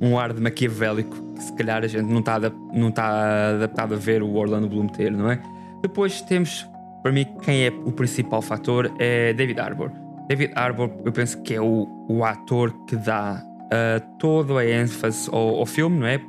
um 0.00 0.18
ar 0.18 0.32
de 0.32 0.40
maquiavélico 0.40 1.34
que 1.34 1.42
se 1.44 1.52
calhar 1.54 1.84
a 1.84 1.86
gente 1.86 2.06
não 2.06 2.18
está 2.18 2.40
não 2.74 2.90
tá 2.90 3.50
adaptado 3.50 3.94
a 3.94 3.96
ver 3.96 4.22
o 4.22 4.34
Orlando 4.34 4.68
Bloom 4.68 4.88
ter, 4.88 5.12
não 5.12 5.30
é? 5.30 5.40
Depois 5.80 6.20
temos, 6.22 6.66
para 7.02 7.12
mim, 7.12 7.24
quem 7.42 7.66
é 7.66 7.68
o 7.68 7.92
principal 7.92 8.42
fator 8.42 8.90
é 8.98 9.32
David 9.32 9.60
Harbour. 9.60 9.92
David 10.28 10.52
Harbour, 10.56 10.90
eu 11.04 11.12
penso 11.12 11.40
que 11.42 11.54
é 11.54 11.60
o, 11.60 11.86
o 12.08 12.24
ator 12.24 12.72
que 12.86 12.96
dá 12.96 13.42
uh, 13.68 14.18
toda 14.18 14.58
a 14.58 14.68
ênfase 14.68 15.28
ao, 15.30 15.56
ao, 15.56 15.66
filme, 15.66 15.98
não 15.98 16.06
é? 16.06 16.20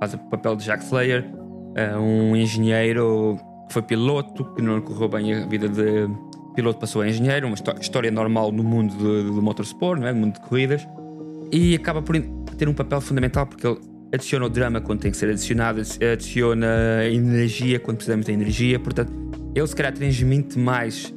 Faz 0.00 0.14
o 0.14 0.18
papel 0.18 0.56
de 0.56 0.64
Jack 0.64 0.84
Slayer, 0.84 1.24
uh, 1.24 2.00
um 2.00 2.36
engenheiro 2.36 3.38
que 3.66 3.72
foi 3.72 3.82
piloto, 3.82 4.44
que 4.54 4.62
não 4.62 4.80
correu 4.80 5.08
bem 5.08 5.34
a 5.34 5.46
vida 5.46 5.68
de 5.68 6.08
piloto 6.54 6.80
passou 6.80 7.02
a 7.02 7.08
engenheiro, 7.08 7.46
uma 7.46 7.56
história 7.80 8.10
normal 8.10 8.50
no 8.50 8.64
mundo 8.64 8.94
do, 8.94 9.34
do 9.34 9.42
motorsport, 9.42 10.00
não 10.00 10.08
é? 10.08 10.12
no 10.12 10.20
mundo 10.20 10.34
de 10.34 10.40
corridas, 10.40 10.88
e 11.52 11.74
acaba 11.74 12.00
por 12.00 12.18
ter 12.56 12.66
um 12.68 12.72
papel 12.72 13.00
fundamental 13.00 13.46
porque 13.46 13.66
ele 13.66 13.78
adiciona 14.12 14.46
o 14.46 14.48
drama 14.48 14.80
quando 14.80 15.00
tem 15.00 15.10
que 15.10 15.16
ser 15.16 15.28
adicionado, 15.28 15.82
adiciona 16.12 17.04
energia 17.12 17.78
quando 17.78 17.98
precisamos 17.98 18.24
de 18.24 18.32
energia, 18.32 18.80
portanto, 18.80 19.12
ele 19.54 19.66
se 19.66 19.76
calhar 19.76 19.92
transmite 19.92 20.58
mais 20.58 21.14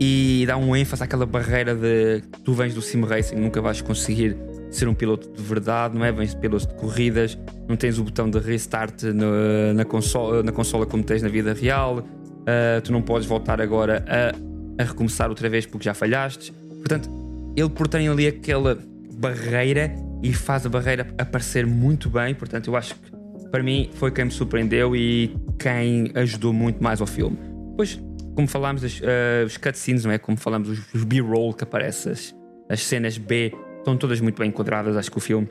e 0.00 0.44
dá 0.46 0.56
um 0.56 0.74
ênfase 0.74 1.04
àquela 1.04 1.24
barreira 1.24 1.74
de 1.76 2.22
tu 2.44 2.52
vens 2.52 2.74
do 2.74 2.82
sim 2.82 3.00
racing, 3.04 3.36
nunca 3.36 3.60
vais 3.60 3.80
conseguir 3.80 4.36
ser 4.76 4.88
um 4.88 4.94
piloto 4.94 5.30
de 5.30 5.42
verdade, 5.42 5.96
não 5.96 6.04
é? 6.04 6.10
Vens 6.10 6.34
de 6.34 6.40
piloto 6.40 6.66
de 6.66 6.74
corridas, 6.74 7.38
não 7.68 7.76
tens 7.76 7.98
o 7.98 8.04
botão 8.04 8.28
de 8.28 8.38
restart 8.38 9.02
no, 9.02 9.74
na, 9.74 9.84
consola, 9.84 10.42
na 10.42 10.52
consola 10.52 10.86
como 10.86 11.04
tens 11.04 11.22
na 11.22 11.28
vida 11.28 11.52
real, 11.52 11.98
uh, 11.98 12.80
tu 12.82 12.92
não 12.92 13.02
podes 13.02 13.26
voltar 13.28 13.60
agora 13.60 14.04
a, 14.08 14.82
a, 14.82 14.86
recomeçar 14.86 15.28
outra 15.28 15.48
vez 15.48 15.66
porque 15.66 15.84
já 15.84 15.94
falhaste. 15.94 16.52
Portanto, 16.52 17.08
ele 17.56 17.68
porém 17.68 18.08
ali 18.08 18.26
aquela 18.26 18.78
barreira 19.14 19.94
e 20.22 20.32
faz 20.32 20.64
a 20.64 20.68
barreira 20.68 21.06
aparecer 21.18 21.66
muito 21.66 22.08
bem. 22.08 22.34
Portanto, 22.34 22.68
eu 22.68 22.76
acho 22.76 22.94
que 22.94 23.12
para 23.50 23.62
mim 23.62 23.90
foi 23.94 24.10
quem 24.10 24.24
me 24.24 24.30
surpreendeu 24.30 24.96
e 24.96 25.36
quem 25.58 26.10
ajudou 26.14 26.52
muito 26.52 26.82
mais 26.82 27.00
ao 27.00 27.06
filme. 27.06 27.36
Depois, 27.70 28.00
como 28.34 28.48
falámos, 28.48 28.82
uh, 28.82 29.44
os 29.46 29.56
cutscenes, 29.58 30.04
não 30.04 30.12
é? 30.12 30.18
Como 30.18 30.38
falámos, 30.38 30.70
os, 30.70 30.94
os 30.94 31.04
B-roll 31.04 31.52
que 31.52 31.64
aparecem, 31.64 32.12
as, 32.12 32.34
as 32.70 32.82
cenas 32.82 33.18
B 33.18 33.52
estão 33.82 33.96
todas 33.96 34.20
muito 34.20 34.38
bem 34.38 34.48
enquadradas. 34.48 34.96
Acho 34.96 35.10
que 35.10 35.18
o 35.18 35.20
filme, 35.20 35.48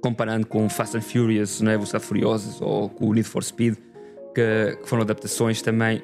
comparando 0.00 0.46
com 0.46 0.68
Fast 0.68 0.96
and 0.96 1.02
Furious, 1.02 1.60
não 1.60 1.70
é? 1.70 1.74
Velocidade 1.74 2.04
Furiosos 2.04 2.60
ou 2.60 2.88
com 2.88 3.06
o 3.06 3.14
Need 3.14 3.28
for 3.28 3.44
Speed, 3.44 3.76
que, 4.34 4.78
que 4.80 4.88
foram 4.88 5.02
adaptações 5.02 5.60
também, 5.60 6.02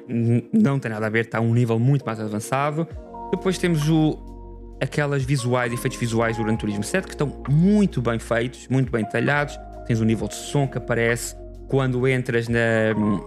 não 0.53 0.79
tem 0.79 0.91
nada 0.91 1.07
a 1.07 1.09
ver, 1.09 1.25
está 1.25 1.39
a 1.39 1.41
um 1.41 1.53
nível 1.53 1.79
muito 1.79 2.05
mais 2.05 2.19
avançado. 2.19 2.87
Depois 3.31 3.57
temos 3.57 3.89
o, 3.89 4.77
aquelas 4.81 5.23
visuais, 5.23 5.71
efeitos 5.73 5.99
visuais 5.99 6.37
do 6.37 6.43
Gran 6.43 6.55
Turismo 6.55 6.83
7 6.83 7.05
que 7.05 7.13
estão 7.13 7.43
muito 7.49 8.01
bem 8.01 8.19
feitos, 8.19 8.67
muito 8.67 8.91
bem 8.91 9.03
detalhados. 9.03 9.57
Tens 9.87 9.99
o 9.99 10.05
nível 10.05 10.27
de 10.27 10.35
som 10.35 10.67
que 10.67 10.77
aparece 10.77 11.35
quando 11.67 12.07
entras 12.07 12.47
na. 12.47 12.59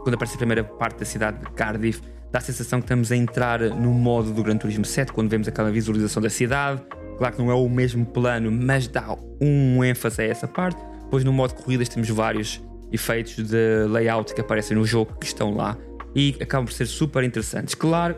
quando 0.03 0.15
aparece 0.15 0.35
a 0.35 0.39
primeira 0.39 0.65
parte 0.65 1.01
da 1.01 1.05
cidade 1.05 1.39
de 1.39 1.51
Cardiff. 1.53 2.01
Dá 2.31 2.39
a 2.39 2.43
sensação 2.43 2.81
que 2.81 2.85
estamos 2.85 3.13
a 3.13 3.17
entrar 3.17 3.61
no 3.61 3.93
modo 3.93 4.33
do 4.33 4.43
Gran 4.43 4.57
Turismo 4.57 4.85
7 4.85 5.13
quando 5.13 5.29
vemos 5.29 5.47
aquela 5.49 5.71
visualização 5.71 6.23
da 6.23 6.31
cidade. 6.31 6.83
Claro 7.19 7.37
que 7.37 7.43
não 7.43 7.51
é 7.51 7.55
o 7.55 7.69
mesmo 7.69 8.05
plano, 8.05 8.51
mas 8.51 8.89
dá 8.89 9.17
um 9.41 9.83
ênfase 9.85 10.23
a 10.23 10.25
essa 10.25 10.49
parte. 10.49 10.83
Depois 11.05 11.25
no 11.25 11.33
modo 11.33 11.55
corridas 11.55 11.89
temos 11.89 12.09
vários 12.09 12.63
efeitos 12.91 13.37
de 13.37 13.87
layout 13.89 14.35
que 14.35 14.41
aparecem 14.41 14.77
no 14.77 14.85
jogo 14.85 15.15
que 15.19 15.27
estão 15.27 15.55
lá 15.55 15.77
e 16.15 16.37
acabam 16.41 16.67
por 16.67 16.73
ser 16.73 16.87
super 16.87 17.25
interessantes. 17.25 17.75
Claro 17.75 18.17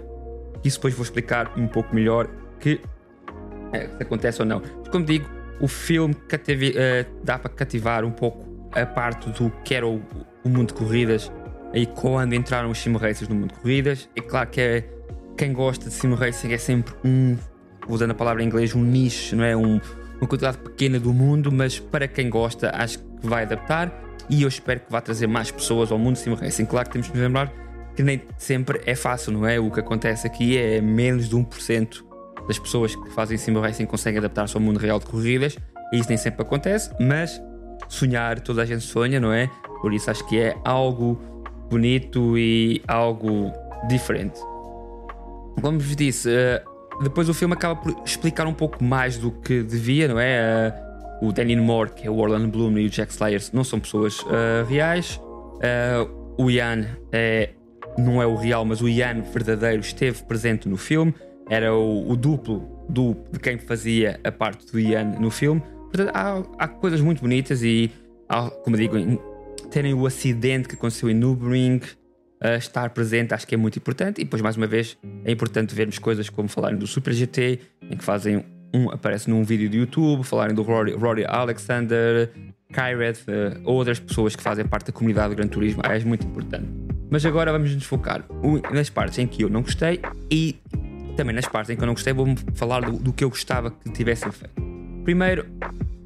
Isso 0.64 0.78
depois 0.78 0.94
vou 0.94 1.04
explicar 1.04 1.52
um 1.56 1.66
pouco 1.66 1.94
melhor 1.94 2.28
que 2.58 2.80
é, 3.72 3.88
se 3.88 4.02
acontece 4.02 4.40
ou 4.40 4.46
não. 4.46 4.60
Como 4.90 5.04
digo, 5.04 5.28
o 5.60 5.68
filme 5.68 6.14
cative, 6.14 6.70
uh, 6.70 7.24
dá 7.24 7.38
para 7.38 7.50
cativar 7.50 8.04
um 8.04 8.10
pouco 8.10 8.70
a 8.72 8.84
parte 8.84 9.30
do 9.30 9.50
que 9.64 9.74
era 9.74 9.86
o, 9.86 10.02
o 10.44 10.48
mundo 10.48 10.68
de 10.68 10.74
corridas 10.74 11.30
e 11.72 11.86
quando 11.86 12.34
entraram 12.34 12.70
os 12.70 12.78
sim 12.78 12.92
racers 12.96 13.28
no 13.28 13.34
mundo 13.34 13.52
de 13.52 13.60
corridas. 13.60 14.08
É 14.16 14.20
claro 14.20 14.48
que 14.50 14.60
é, 14.60 14.88
quem 15.36 15.52
gosta 15.52 15.88
de 15.88 15.94
sim 15.94 16.12
racing 16.14 16.52
é 16.52 16.58
sempre 16.58 16.94
um, 17.04 17.36
usando 17.88 18.12
a 18.12 18.14
palavra 18.14 18.42
em 18.42 18.46
inglês, 18.46 18.74
um 18.74 18.82
nicho, 18.82 19.36
não 19.36 19.44
é? 19.44 19.56
Um, 19.56 19.80
uma 20.20 20.28
quantidade 20.28 20.58
pequena 20.58 20.98
do 20.98 21.12
mundo, 21.12 21.50
mas 21.52 21.78
para 21.78 22.08
quem 22.08 22.30
gosta, 22.30 22.70
acho 22.74 22.98
que 22.98 23.26
vai 23.26 23.44
adaptar 23.44 23.92
e 24.28 24.42
eu 24.42 24.48
espero 24.48 24.80
que 24.80 24.90
vá 24.90 25.00
trazer 25.00 25.26
mais 25.26 25.50
pessoas 25.50 25.92
ao 25.92 25.98
mundo 25.98 26.14
de 26.14 26.20
sim 26.20 26.34
racing. 26.34 26.64
Claro 26.64 26.86
que 26.86 26.92
temos 26.92 27.08
que 27.08 27.14
nos 27.14 27.22
lembrar 27.22 27.52
que 27.94 28.02
nem 28.02 28.22
sempre 28.38 28.80
é 28.86 28.94
fácil, 28.94 29.32
não 29.32 29.46
é? 29.46 29.58
O 29.58 29.70
que 29.70 29.80
acontece 29.80 30.26
aqui 30.26 30.56
é 30.56 30.80
menos 30.80 31.28
de 31.28 31.36
1% 31.36 32.04
das 32.46 32.58
pessoas 32.58 32.94
que 32.94 33.10
fazem 33.10 33.38
sim 33.38 33.58
racing 33.58 33.86
conseguem 33.86 34.18
adaptar-se 34.18 34.56
ao 34.56 34.60
mundo 34.60 34.78
real 34.78 34.98
de 34.98 35.06
corridas 35.06 35.56
e 35.92 35.98
isso 35.98 36.08
nem 36.08 36.18
sempre 36.18 36.42
acontece, 36.42 36.90
mas 37.00 37.40
sonhar, 37.88 38.40
toda 38.40 38.62
a 38.62 38.64
gente 38.64 38.82
sonha, 38.82 39.20
não 39.20 39.32
é? 39.32 39.48
Por 39.80 39.92
isso 39.92 40.10
acho 40.10 40.26
que 40.26 40.38
é 40.38 40.56
algo 40.64 41.20
bonito 41.70 42.36
e 42.36 42.82
algo 42.88 43.52
diferente. 43.88 44.40
Como 45.60 45.78
vos 45.78 45.94
disse, 45.94 46.28
eh, 46.30 46.62
depois 47.02 47.28
o 47.28 47.34
filme 47.34 47.54
acaba 47.54 47.76
por 47.76 48.02
explicar 48.04 48.46
um 48.46 48.54
pouco 48.54 48.82
mais 48.82 49.16
do 49.16 49.30
que 49.30 49.62
devia, 49.62 50.08
não 50.08 50.18
é? 50.18 50.36
Eh, 50.36 50.84
o 51.22 51.32
Danny 51.32 51.56
Moore, 51.56 51.90
que 51.92 52.06
é 52.06 52.10
o 52.10 52.16
Orlando 52.16 52.48
Bloom 52.48 52.78
e 52.78 52.86
o 52.86 52.90
Jack 52.90 53.12
Slayers, 53.12 53.52
não 53.52 53.64
são 53.64 53.80
pessoas 53.80 54.20
uh, 54.20 54.64
reais. 54.68 55.16
Uh, 55.16 56.24
o 56.36 56.50
Ian 56.50 56.86
é, 57.12 57.50
não 57.96 58.20
é 58.20 58.26
o 58.26 58.34
real, 58.34 58.64
mas 58.64 58.80
o 58.80 58.88
Ian 58.88 59.22
verdadeiro 59.22 59.80
esteve 59.80 60.22
presente 60.24 60.68
no 60.68 60.76
filme. 60.76 61.14
Era 61.48 61.74
o, 61.74 62.10
o 62.10 62.16
duplo 62.16 62.86
do, 62.88 63.16
de 63.30 63.38
quem 63.38 63.58
fazia 63.58 64.20
a 64.24 64.32
parte 64.32 64.70
do 64.70 64.78
Ian 64.78 65.16
no 65.20 65.30
filme. 65.30 65.62
Portanto, 65.90 66.10
há, 66.14 66.42
há 66.58 66.68
coisas 66.68 67.00
muito 67.00 67.20
bonitas 67.20 67.62
e, 67.62 67.90
há, 68.28 68.50
como 68.50 68.76
digo, 68.76 68.96
terem 69.70 69.94
o 69.94 70.06
acidente 70.06 70.68
que 70.68 70.74
aconteceu 70.74 71.08
em 71.08 71.14
Nürburgring, 71.14 71.80
uh, 72.44 72.58
estar 72.58 72.90
presente 72.90 73.32
acho 73.32 73.46
que 73.46 73.54
é 73.54 73.58
muito 73.58 73.78
importante. 73.78 74.20
E 74.20 74.24
depois, 74.24 74.42
mais 74.42 74.56
uma 74.56 74.66
vez, 74.66 74.98
é 75.24 75.32
importante 75.32 75.74
vermos 75.74 75.98
coisas 75.98 76.28
como 76.28 76.48
falarem 76.48 76.78
do 76.78 76.86
Super 76.86 77.12
GT, 77.12 77.60
em 77.90 77.96
que 77.96 78.04
fazem 78.04 78.44
um, 78.74 78.90
aparece 78.90 79.30
num 79.30 79.42
vídeo 79.42 79.70
do 79.70 79.76
YouTube, 79.76 80.24
falarem 80.24 80.54
do 80.54 80.62
Rory, 80.62 80.92
Rory 80.92 81.24
Alexander, 81.24 82.30
Kyret, 82.72 83.18
uh, 83.28 83.62
outras 83.64 83.98
pessoas 83.98 84.36
que 84.36 84.42
fazem 84.42 84.66
parte 84.66 84.86
da 84.86 84.92
comunidade 84.92 85.34
do 85.34 85.36
Gran 85.36 85.48
Turismo. 85.48 85.82
é 85.84 85.98
muito 86.00 86.26
importante. 86.26 86.66
Mas 87.10 87.24
agora 87.24 87.52
vamos 87.52 87.72
nos 87.74 87.84
focar 87.84 88.24
nas 88.72 88.90
partes 88.90 89.18
em 89.18 89.26
que 89.26 89.44
eu 89.44 89.48
não 89.48 89.62
gostei 89.62 90.00
e 90.30 90.56
também 91.16 91.34
nas 91.34 91.46
partes 91.46 91.70
em 91.70 91.76
que 91.76 91.82
eu 91.82 91.86
não 91.86 91.94
gostei, 91.94 92.12
vou 92.12 92.26
falar 92.54 92.80
do, 92.80 92.92
do 92.98 93.12
que 93.12 93.22
eu 93.22 93.28
gostava 93.28 93.70
que 93.70 93.90
tivessem 93.90 94.32
feito. 94.32 94.60
Primeiro, 95.04 95.46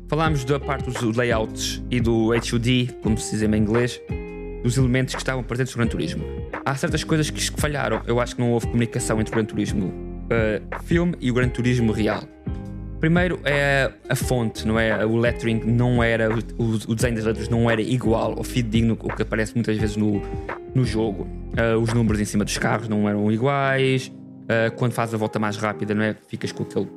falámos 0.06 0.44
da 0.44 0.60
parte 0.60 0.90
dos 0.90 1.16
layouts 1.16 1.82
e 1.90 1.98
do 1.98 2.30
HUD, 2.30 2.94
como 3.02 3.16
se 3.16 3.30
diz 3.36 3.42
em 3.42 3.56
inglês, 3.56 3.98
dos 4.68 4.76
elementos 4.76 5.14
que 5.14 5.20
estavam 5.20 5.42
presentes 5.42 5.74
no 5.74 5.78
Gran 5.78 5.88
Turismo. 5.88 6.24
Há 6.64 6.74
certas 6.74 7.02
coisas 7.02 7.30
que 7.30 7.40
falharam. 7.58 8.02
Eu 8.06 8.20
acho 8.20 8.36
que 8.36 8.40
não 8.42 8.52
houve 8.52 8.66
comunicação 8.66 9.18
entre 9.18 9.32
o 9.32 9.36
Gran 9.36 9.44
Turismo 9.46 9.86
uh, 9.86 10.82
filme 10.84 11.14
e 11.20 11.30
o 11.30 11.34
Gran 11.34 11.48
Turismo 11.48 11.90
real. 11.90 12.22
Primeiro 13.00 13.40
é 13.44 13.90
a 14.08 14.14
fonte, 14.14 14.66
não 14.66 14.78
é? 14.78 15.06
O 15.06 15.16
lettering 15.16 15.62
não 15.64 16.02
era, 16.02 16.28
o, 16.58 16.64
o 16.88 16.94
desenho 16.94 17.14
das 17.14 17.24
letras 17.24 17.48
não 17.48 17.70
era 17.70 17.80
igual 17.80 18.34
ou 18.36 18.44
fidedigno 18.44 18.98
o 19.00 19.08
que 19.08 19.22
aparece 19.22 19.54
muitas 19.54 19.78
vezes 19.78 19.96
no, 19.96 20.20
no 20.74 20.84
jogo. 20.84 21.22
Uh, 21.22 21.78
os 21.80 21.94
números 21.94 22.20
em 22.20 22.24
cima 22.24 22.44
dos 22.44 22.58
carros 22.58 22.88
não 22.88 23.08
eram 23.08 23.30
iguais. 23.32 24.08
Uh, 24.08 24.74
quando 24.76 24.92
fazes 24.92 25.14
a 25.14 25.18
volta 25.18 25.38
mais 25.38 25.56
rápida, 25.56 25.94
não 25.94 26.02
é? 26.02 26.14
Ficas 26.28 26.52
com 26.52 26.64
aquele 26.64 26.88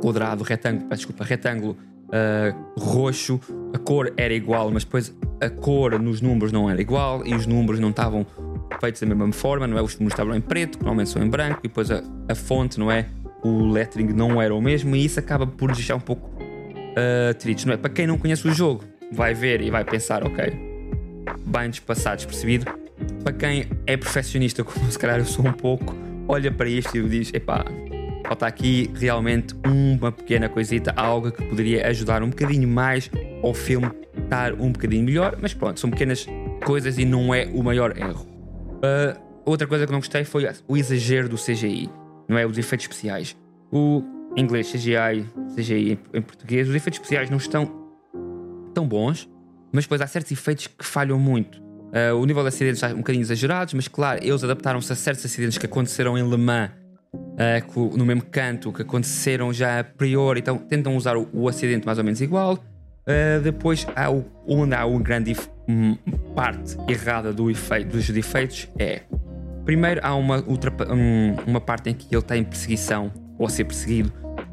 quadrado, 0.00 0.44
retângulo, 0.44 0.88
desculpa, 0.90 1.24
retângulo 1.24 1.76
uh, 2.06 2.80
roxo, 2.80 3.40
a 3.74 3.78
cor 3.78 4.12
era 4.16 4.34
igual, 4.34 4.70
mas 4.70 4.84
depois 4.84 5.14
a 5.40 5.50
cor 5.50 5.98
nos 5.98 6.20
números 6.20 6.52
não 6.52 6.68
era 6.70 6.80
igual 6.80 7.26
e 7.26 7.34
os 7.34 7.46
números 7.46 7.80
não 7.80 7.90
estavam 7.90 8.26
feitos 8.80 9.00
da 9.00 9.06
mesma 9.06 9.32
forma, 9.32 9.66
não 9.66 9.78
é? 9.78 9.82
Os 9.82 9.94
números 9.94 10.12
estavam 10.12 10.34
em 10.34 10.40
preto, 10.40 10.78
normalmente 10.78 11.10
são 11.10 11.22
em 11.22 11.28
branco, 11.28 11.60
e 11.62 11.68
depois 11.68 11.90
a, 11.90 12.02
a 12.28 12.34
fonte, 12.34 12.78
não 12.78 12.90
é? 12.90 13.06
O 13.42 13.66
lettering 13.66 14.12
não 14.12 14.40
era 14.40 14.54
o 14.54 14.60
mesmo 14.60 14.96
e 14.96 15.04
isso 15.04 15.20
acaba 15.20 15.46
por 15.46 15.72
deixar 15.72 15.94
um 15.96 16.00
pouco 16.00 16.30
uh, 16.30 17.34
triste, 17.38 17.66
não 17.66 17.74
é? 17.74 17.76
Para 17.76 17.90
quem 17.90 18.06
não 18.06 18.18
conhece 18.18 18.46
o 18.48 18.52
jogo, 18.52 18.84
vai 19.12 19.34
ver 19.34 19.60
e 19.60 19.70
vai 19.70 19.84
pensar, 19.84 20.24
ok, 20.24 20.52
bem 21.44 21.70
despassado, 21.70 22.16
despercebido. 22.16 22.66
Para 23.22 23.32
quem 23.32 23.66
é 23.86 23.96
perfeccionista, 23.96 24.64
como 24.64 24.90
se 24.90 24.98
calhar 24.98 25.18
eu 25.18 25.26
sou 25.26 25.46
um 25.46 25.52
pouco, 25.52 25.94
olha 26.26 26.50
para 26.50 26.68
isto 26.68 26.96
e 26.96 27.08
diz: 27.08 27.32
epá, 27.34 27.64
falta 28.26 28.46
aqui 28.46 28.90
realmente 28.94 29.54
uma 29.66 30.10
pequena 30.10 30.48
coisita, 30.48 30.92
algo 30.96 31.30
que 31.30 31.42
poderia 31.42 31.86
ajudar 31.88 32.22
um 32.22 32.30
bocadinho 32.30 32.66
mais 32.66 33.10
ao 33.42 33.52
filme 33.52 33.90
estar 34.26 34.52
um 34.52 34.70
bocadinho 34.70 35.04
melhor, 35.04 35.36
mas 35.40 35.54
pronto, 35.54 35.80
são 35.80 35.88
pequenas 35.90 36.26
coisas 36.64 36.98
e 36.98 37.04
não 37.04 37.34
é 37.34 37.46
o 37.46 37.62
maior 37.62 37.96
erro. 37.96 38.26
Uh, 38.76 39.18
outra 39.44 39.66
coisa 39.66 39.86
que 39.86 39.92
não 39.92 40.00
gostei 40.00 40.24
foi 40.24 40.46
o 40.68 40.76
exagero 40.76 41.28
do 41.28 41.36
CGI, 41.36 41.88
não 42.28 42.36
é? 42.36 42.46
Os 42.46 42.58
efeitos 42.58 42.84
especiais. 42.84 43.36
O 43.72 44.02
inglês 44.36 44.70
CGI, 44.70 45.24
CGI 45.54 45.98
em 46.12 46.22
português, 46.22 46.68
os 46.68 46.74
efeitos 46.74 46.98
especiais 46.98 47.30
não 47.30 47.38
estão 47.38 47.86
tão 48.74 48.86
bons, 48.86 49.28
mas 49.72 49.84
depois 49.84 50.00
há 50.00 50.06
certos 50.06 50.30
efeitos 50.32 50.66
que 50.66 50.84
falham 50.84 51.18
muito. 51.18 51.60
Uh, 51.60 52.14
o 52.20 52.26
nível 52.26 52.42
de 52.42 52.48
acidentes 52.48 52.82
está 52.82 52.94
um 52.94 52.98
bocadinho 52.98 53.22
exagerados, 53.22 53.72
mas 53.72 53.88
claro, 53.88 54.22
eles 54.22 54.42
adaptaram-se 54.44 54.92
a 54.92 54.96
certos 54.96 55.24
acidentes 55.24 55.56
que 55.56 55.66
aconteceram 55.66 56.18
em 56.18 56.28
Le 56.28 56.36
Mans 56.36 56.70
uh, 57.14 57.96
no 57.96 58.04
mesmo 58.04 58.24
canto 58.24 58.72
que 58.72 58.82
aconteceram 58.82 59.52
já 59.52 59.80
a 59.80 59.84
priori, 59.84 60.40
então 60.40 60.58
tentam 60.58 60.96
usar 60.96 61.16
o, 61.16 61.28
o 61.32 61.48
acidente 61.48 61.86
mais 61.86 61.98
ou 61.98 62.04
menos 62.04 62.20
igual. 62.20 62.58
Uh, 63.06 63.40
depois, 63.40 63.86
há 63.94 64.10
o, 64.10 64.24
onde 64.46 64.74
há 64.74 64.84
uma 64.84 65.00
grande 65.00 65.36
um, 65.68 65.94
parte 66.34 66.76
errada 66.88 67.32
do 67.32 67.50
efeito, 67.50 67.90
dos 67.90 68.08
efeitos 68.10 68.68
é. 68.78 69.02
Primeiro, 69.64 70.00
há 70.02 70.14
uma, 70.14 70.38
um, 70.38 71.34
uma 71.46 71.60
parte 71.60 71.90
em 71.90 71.94
que 71.94 72.06
ele 72.14 72.20
está 72.20 72.36
em 72.36 72.44
perseguição 72.44 73.12
ou 73.38 73.46
a 73.46 73.50
ser 73.50 73.64
perseguido 73.64 74.12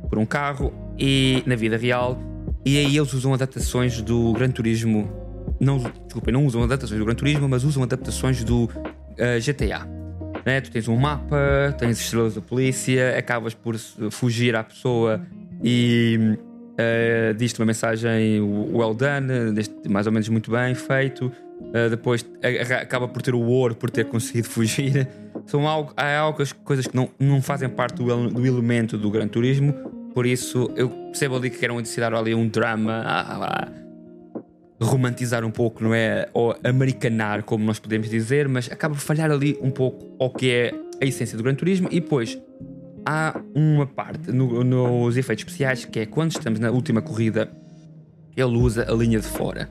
por 0.10 0.18
um 0.18 0.26
carro 0.26 0.74
e 0.98 1.44
na 1.46 1.56
vida 1.56 1.78
real, 1.78 2.20
e 2.66 2.78
aí 2.78 2.98
eles 2.98 3.14
usam 3.14 3.34
adaptações 3.34 4.02
do 4.02 4.34
Gran 4.34 4.50
Turismo. 4.50 5.12
Não, 5.60 5.80
desculpa, 6.06 6.32
não 6.32 6.46
usam 6.46 6.64
adaptações 6.64 7.00
do 7.00 7.06
Gran 7.06 7.16
Turismo, 7.16 7.50
mas 7.50 7.64
usam 7.64 7.84
adaptações 7.84 8.44
do 8.44 8.66
uh, 8.66 9.42
GTA 9.44 10.04
né? 10.46 10.62
Tu 10.62 10.72
tens 10.72 10.88
um 10.88 10.96
mapa, 10.96 11.76
tens 11.78 12.00
estrelas 12.00 12.36
da 12.36 12.42
polícia, 12.42 13.18
acabas 13.18 13.54
por 13.54 13.78
fugir 14.12 14.56
à 14.56 14.64
pessoa 14.64 15.22
e 15.64 16.38
uh, 16.74 17.34
diz-te 17.36 17.60
uma 17.60 17.66
mensagem 17.66 18.42
well 18.42 18.94
done, 18.94 19.54
mais 19.90 20.06
ou 20.06 20.14
menos 20.14 20.30
muito 20.30 20.52
bem 20.52 20.76
feito. 20.76 21.32
Uh, 21.62 21.90
depois 21.90 22.26
acaba 22.82 23.08
por 23.08 23.22
ter 23.22 23.34
o 23.34 23.42
ouro 23.42 23.76
por 23.76 23.90
ter 23.90 24.06
conseguido 24.06 24.48
fugir. 24.50 25.08
São 25.46 25.68
algo, 25.68 25.94
há 25.96 26.18
algumas 26.18 26.52
coisas 26.52 26.88
que 26.88 26.96
não, 26.96 27.10
não 27.20 27.42
fazem 27.42 27.70
parte 27.70 27.96
do, 27.96 28.30
do 28.30 28.46
elemento 28.46 28.98
do 28.98 29.10
Gran 29.10 29.28
Turismo, 29.28 29.74
por 30.14 30.26
isso 30.26 30.72
eu 30.76 30.90
percebo 30.90 31.36
ali 31.36 31.50
que 31.50 31.58
querem 31.58 31.78
adicionar 31.78 32.14
ali 32.14 32.34
um 32.36 32.48
drama. 32.48 33.04
Ah, 33.06 33.68
ah, 33.70 33.84
romantizar 34.84 35.46
um 35.46 35.52
pouco, 35.52 35.84
não 35.84 35.94
é? 35.94 36.28
Ou 36.34 36.56
americanar, 36.64 37.44
como 37.44 37.64
nós 37.64 37.80
podemos 37.80 38.10
dizer, 38.10 38.48
mas 38.48 38.70
acaba 38.72 38.94
por 38.94 39.02
falhar 39.02 39.32
ali 39.32 39.58
um 39.62 39.72
pouco 39.72 40.16
ao 40.20 40.30
que 40.30 40.52
é 40.52 40.74
a 41.02 41.06
essência 41.06 41.38
do 41.38 41.44
Gran 41.44 41.56
Turismo. 41.56 41.88
E 41.90 42.00
depois 42.00 42.38
há 43.06 43.40
uma 43.56 43.86
parte 43.86 44.32
no, 44.32 44.64
nos 44.64 45.18
efeitos 45.18 45.44
especiais 45.46 45.86
que 45.86 46.00
é 46.00 46.06
quando 46.06 46.32
estamos 46.32 46.60
na 46.60 46.72
última 46.72 47.02
corrida, 47.02 47.52
ele 48.36 48.58
usa 48.58 48.90
a 48.90 48.94
linha 48.94 49.20
de 49.20 49.28
fora 49.28 49.70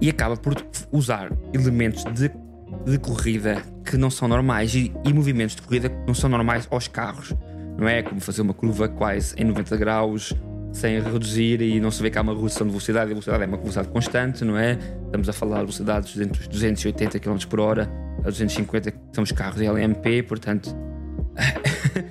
e 0.00 0.10
acaba 0.10 0.36
por 0.36 0.54
usar 0.92 1.32
elementos 1.52 2.04
de, 2.04 2.30
de 2.84 2.98
corrida 2.98 3.62
que 3.84 3.96
não 3.96 4.10
são 4.10 4.28
normais 4.28 4.74
e, 4.74 4.92
e 5.04 5.12
movimentos 5.12 5.56
de 5.56 5.62
corrida 5.62 5.88
que 5.88 6.06
não 6.06 6.14
são 6.14 6.28
normais 6.28 6.66
aos 6.70 6.88
carros. 6.88 7.32
Não 7.78 7.88
é 7.88 8.02
como 8.02 8.20
fazer 8.20 8.42
uma 8.42 8.54
curva 8.54 8.88
quase 8.88 9.34
em 9.36 9.44
90 9.44 9.76
graus, 9.76 10.32
sem 10.72 11.00
reduzir 11.00 11.62
e 11.62 11.80
não 11.80 11.90
se 11.90 12.02
vê 12.02 12.10
que 12.10 12.18
há 12.18 12.22
uma 12.22 12.34
redução 12.34 12.66
de 12.66 12.72
velocidade, 12.72 13.06
a 13.06 13.08
velocidade 13.08 13.42
é 13.42 13.46
uma 13.46 13.56
velocidade 13.56 13.88
constante, 13.88 14.44
não 14.44 14.58
é? 14.58 14.78
Estamos 15.06 15.28
a 15.28 15.32
falar 15.32 15.56
de 15.56 15.62
velocidades 15.62 16.20
entre 16.20 16.40
os 16.40 16.48
280 16.48 17.18
km 17.20 17.36
por 17.48 17.60
hora 17.60 17.88
a 18.20 18.28
250 18.28 18.90
que 18.90 18.98
são 19.12 19.22
os 19.22 19.32
carros 19.32 19.60
LMP, 19.60 20.22
portanto 20.24 20.74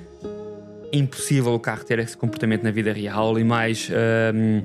impossível 0.94 1.54
o 1.54 1.60
carro 1.60 1.84
ter 1.84 2.00
esse 2.00 2.16
comportamento 2.16 2.64
na 2.64 2.72
vida 2.72 2.94
real 2.94 3.38
e 3.40 3.44
mais 3.44 3.90
uh, 3.90 4.64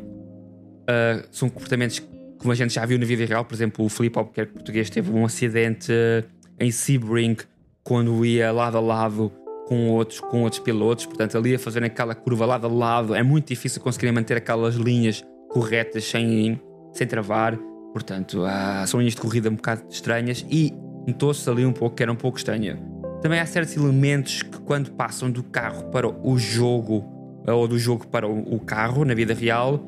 são 1.30 1.48
comportamentos 1.48 2.02
como 2.38 2.52
a 2.52 2.54
gente 2.54 2.74
já 2.74 2.86
viu 2.86 2.98
na 2.98 3.04
vida 3.04 3.24
real, 3.24 3.44
por 3.44 3.54
exemplo, 3.54 3.84
o 3.84 3.88
Felipe 3.88 4.18
Albuquerque 4.18 4.52
português 4.52 4.88
teve 4.88 5.10
um 5.10 5.24
acidente 5.24 5.90
uh, 5.90 6.24
em 6.60 6.70
Sebring 6.70 7.36
quando 7.82 8.24
ia 8.24 8.52
lado 8.52 8.76
a 8.76 8.80
lado 8.80 9.32
com 9.66 9.88
outros, 9.90 10.20
com 10.20 10.42
outros 10.42 10.60
pilotos, 10.62 11.06
portanto, 11.06 11.36
ali 11.36 11.54
a 11.54 11.58
fazer 11.58 11.82
aquela 11.82 12.14
curva 12.14 12.46
lado 12.46 12.66
a 12.66 12.70
lado, 12.70 13.14
é 13.14 13.22
muito 13.22 13.48
difícil 13.48 13.82
conseguir 13.82 14.12
manter 14.12 14.36
aquelas 14.36 14.76
linhas 14.76 15.24
corretas 15.50 16.04
sem, 16.04 16.60
sem 16.92 17.06
travar. 17.06 17.58
Portanto, 17.92 18.42
são 18.86 19.00
linhas 19.00 19.14
de 19.14 19.20
corrida 19.20 19.50
um 19.50 19.56
bocado 19.56 19.82
estranhas 19.90 20.44
e 20.50 20.72
notou-se 21.06 21.48
ali 21.50 21.66
um 21.66 21.72
pouco 21.72 21.96
que 21.96 22.02
era 22.02 22.12
um 22.12 22.16
pouco 22.16 22.38
estranha. 22.38 22.78
Também 23.20 23.40
há 23.40 23.46
certos 23.46 23.76
elementos 23.76 24.42
que, 24.42 24.58
quando 24.60 24.92
passam 24.92 25.30
do 25.30 25.42
carro 25.42 25.84
para 25.90 26.08
o 26.08 26.38
jogo, 26.38 27.04
ou 27.46 27.66
do 27.66 27.78
jogo 27.78 28.06
para 28.06 28.28
o 28.28 28.60
carro, 28.60 29.04
na 29.04 29.14
vida 29.14 29.34
real, 29.34 29.82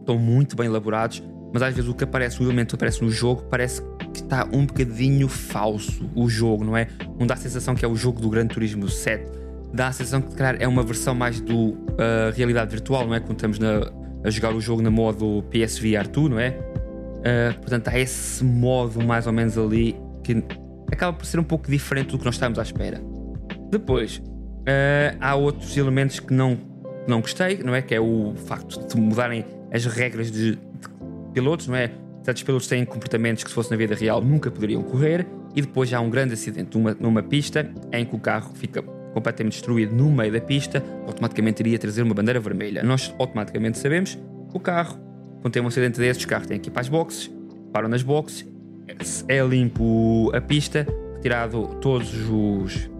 estão 0.00 0.18
muito 0.18 0.56
bem 0.56 0.66
elaborados. 0.66 1.22
Mas 1.52 1.62
às 1.62 1.74
vezes 1.74 1.88
o 1.88 1.94
que 1.94 2.04
aparece, 2.04 2.40
o 2.42 2.44
elemento 2.44 2.70
que 2.70 2.74
aparece 2.74 3.02
no 3.02 3.10
jogo, 3.10 3.44
parece 3.44 3.80
que 4.12 4.20
está 4.20 4.46
um 4.52 4.66
bocadinho 4.66 5.28
falso. 5.28 6.10
O 6.14 6.28
jogo, 6.28 6.64
não 6.64 6.76
é? 6.76 6.88
Não 7.18 7.26
dá 7.26 7.34
a 7.34 7.36
sensação 7.36 7.74
que 7.74 7.84
é 7.84 7.88
o 7.88 7.94
jogo 7.94 8.20
do 8.20 8.28
Gran 8.28 8.46
Turismo 8.46 8.88
7. 8.88 9.24
Dá 9.72 9.88
a 9.88 9.92
sensação 9.92 10.20
que, 10.20 10.34
calhar, 10.34 10.56
é 10.60 10.66
uma 10.66 10.82
versão 10.82 11.14
mais 11.14 11.40
do 11.40 11.70
uh, 11.70 11.76
realidade 12.34 12.70
virtual, 12.70 13.06
não 13.06 13.14
é? 13.14 13.20
Quando 13.20 13.36
estamos 13.36 13.58
na, 13.58 13.90
a 14.24 14.30
jogar 14.30 14.52
o 14.54 14.60
jogo 14.60 14.82
na 14.82 14.90
modo 14.90 15.44
PSVR 15.50 16.08
2, 16.10 16.30
não 16.30 16.40
é? 16.40 16.50
Uh, 16.50 17.60
portanto, 17.60 17.88
há 17.88 17.98
esse 17.98 18.44
modo 18.44 19.02
mais 19.04 19.26
ou 19.26 19.32
menos 19.32 19.56
ali 19.56 19.96
que 20.22 20.42
acaba 20.90 21.16
por 21.16 21.26
ser 21.26 21.38
um 21.38 21.44
pouco 21.44 21.70
diferente 21.70 22.10
do 22.10 22.18
que 22.18 22.24
nós 22.24 22.34
estamos 22.34 22.58
à 22.58 22.62
espera. 22.62 23.00
Depois, 23.70 24.18
uh, 24.18 25.16
há 25.20 25.34
outros 25.34 25.76
elementos 25.76 26.20
que 26.20 26.32
não, 26.32 26.58
não 27.06 27.20
gostei, 27.20 27.58
não 27.58 27.74
é? 27.74 27.82
Que 27.82 27.94
é 27.94 28.00
o 28.00 28.34
facto 28.36 28.86
de 28.86 29.00
mudarem 29.00 29.44
as 29.72 29.84
regras 29.86 30.30
de, 30.30 30.52
de 30.52 30.60
pilotos, 31.32 31.66
não 31.66 31.76
é? 31.76 31.90
Certos 32.22 32.42
pilotos 32.42 32.66
têm 32.66 32.84
comportamentos 32.84 33.44
que, 33.44 33.50
se 33.50 33.54
fosse 33.54 33.70
na 33.70 33.76
vida 33.76 33.94
real, 33.94 34.20
nunca 34.20 34.50
poderiam 34.50 34.82
correr. 34.82 35.26
E 35.54 35.62
depois 35.62 35.92
há 35.92 36.00
um 36.00 36.10
grande 36.10 36.34
acidente 36.34 36.76
numa, 36.76 36.96
numa 36.98 37.22
pista 37.22 37.70
em 37.92 38.04
que 38.04 38.14
o 38.14 38.18
carro 38.18 38.52
fica 38.54 38.82
completamente 39.12 39.54
destruído 39.54 39.94
no 39.94 40.10
meio 40.10 40.32
da 40.32 40.40
pista, 40.40 40.82
automaticamente 41.06 41.62
iria 41.62 41.78
trazer 41.78 42.02
uma 42.02 42.14
bandeira 42.14 42.38
vermelha. 42.38 42.82
Nós 42.82 43.14
automaticamente 43.18 43.78
sabemos 43.78 44.14
que 44.14 44.56
o 44.56 44.60
carro, 44.60 44.98
quando 45.40 45.52
tem 45.52 45.62
um 45.62 45.66
acidente 45.66 45.98
desses, 45.98 46.22
o 46.22 46.28
carro 46.28 46.46
tem 46.46 46.60
que 46.60 46.68
ir 46.68 46.72
para 46.72 46.82
as 46.82 46.88
boxes, 46.88 47.30
param 47.72 47.88
nas 47.88 48.02
boxes, 48.02 48.46
é 49.28 49.42
limpo 49.42 50.30
a 50.34 50.40
pista, 50.40 50.86
retirado 51.16 51.76
todos 51.80 52.12
os, 52.30 52.90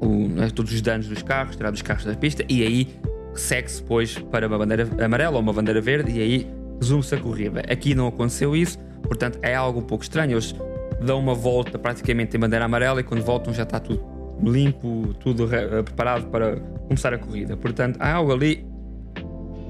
o, 0.00 0.28
né, 0.28 0.50
todos 0.50 0.72
os 0.72 0.80
danos 0.80 1.08
dos 1.08 1.22
carros, 1.22 1.56
tirado 1.56 1.74
os 1.74 1.82
carros 1.82 2.04
da 2.04 2.14
pista 2.14 2.44
e 2.48 2.62
aí 2.62 2.88
segue-se 3.34 3.82
depois 3.82 4.18
para 4.18 4.46
uma 4.46 4.58
bandeira 4.58 4.88
amarela 5.04 5.36
ou 5.36 5.42
uma 5.42 5.52
bandeira 5.52 5.80
verde 5.80 6.12
e 6.12 6.20
aí 6.20 6.50
resume-se 6.80 7.14
a 7.14 7.18
corrida. 7.18 7.60
Aqui 7.68 7.94
não 7.94 8.08
aconteceu 8.08 8.54
isso, 8.54 8.78
portanto 9.02 9.38
é 9.42 9.54
algo 9.54 9.80
um 9.80 9.84
pouco 9.84 10.04
estranho. 10.04 10.32
Eles 10.32 10.54
dão 11.00 11.18
uma 11.18 11.34
volta 11.34 11.78
praticamente 11.78 12.36
em 12.36 12.40
bandeira 12.40 12.64
amarela 12.64 13.00
e 13.00 13.02
quando 13.02 13.22
voltam 13.22 13.52
já 13.52 13.64
está 13.64 13.80
tudo 13.80 14.14
limpo, 14.42 15.14
tudo 15.20 15.52
eh, 15.54 15.82
preparado 15.82 16.26
para 16.26 16.56
começar 16.88 17.12
a 17.14 17.18
corrida. 17.18 17.56
Portanto, 17.56 17.96
há 18.00 18.12
algo 18.12 18.32
ali 18.32 18.66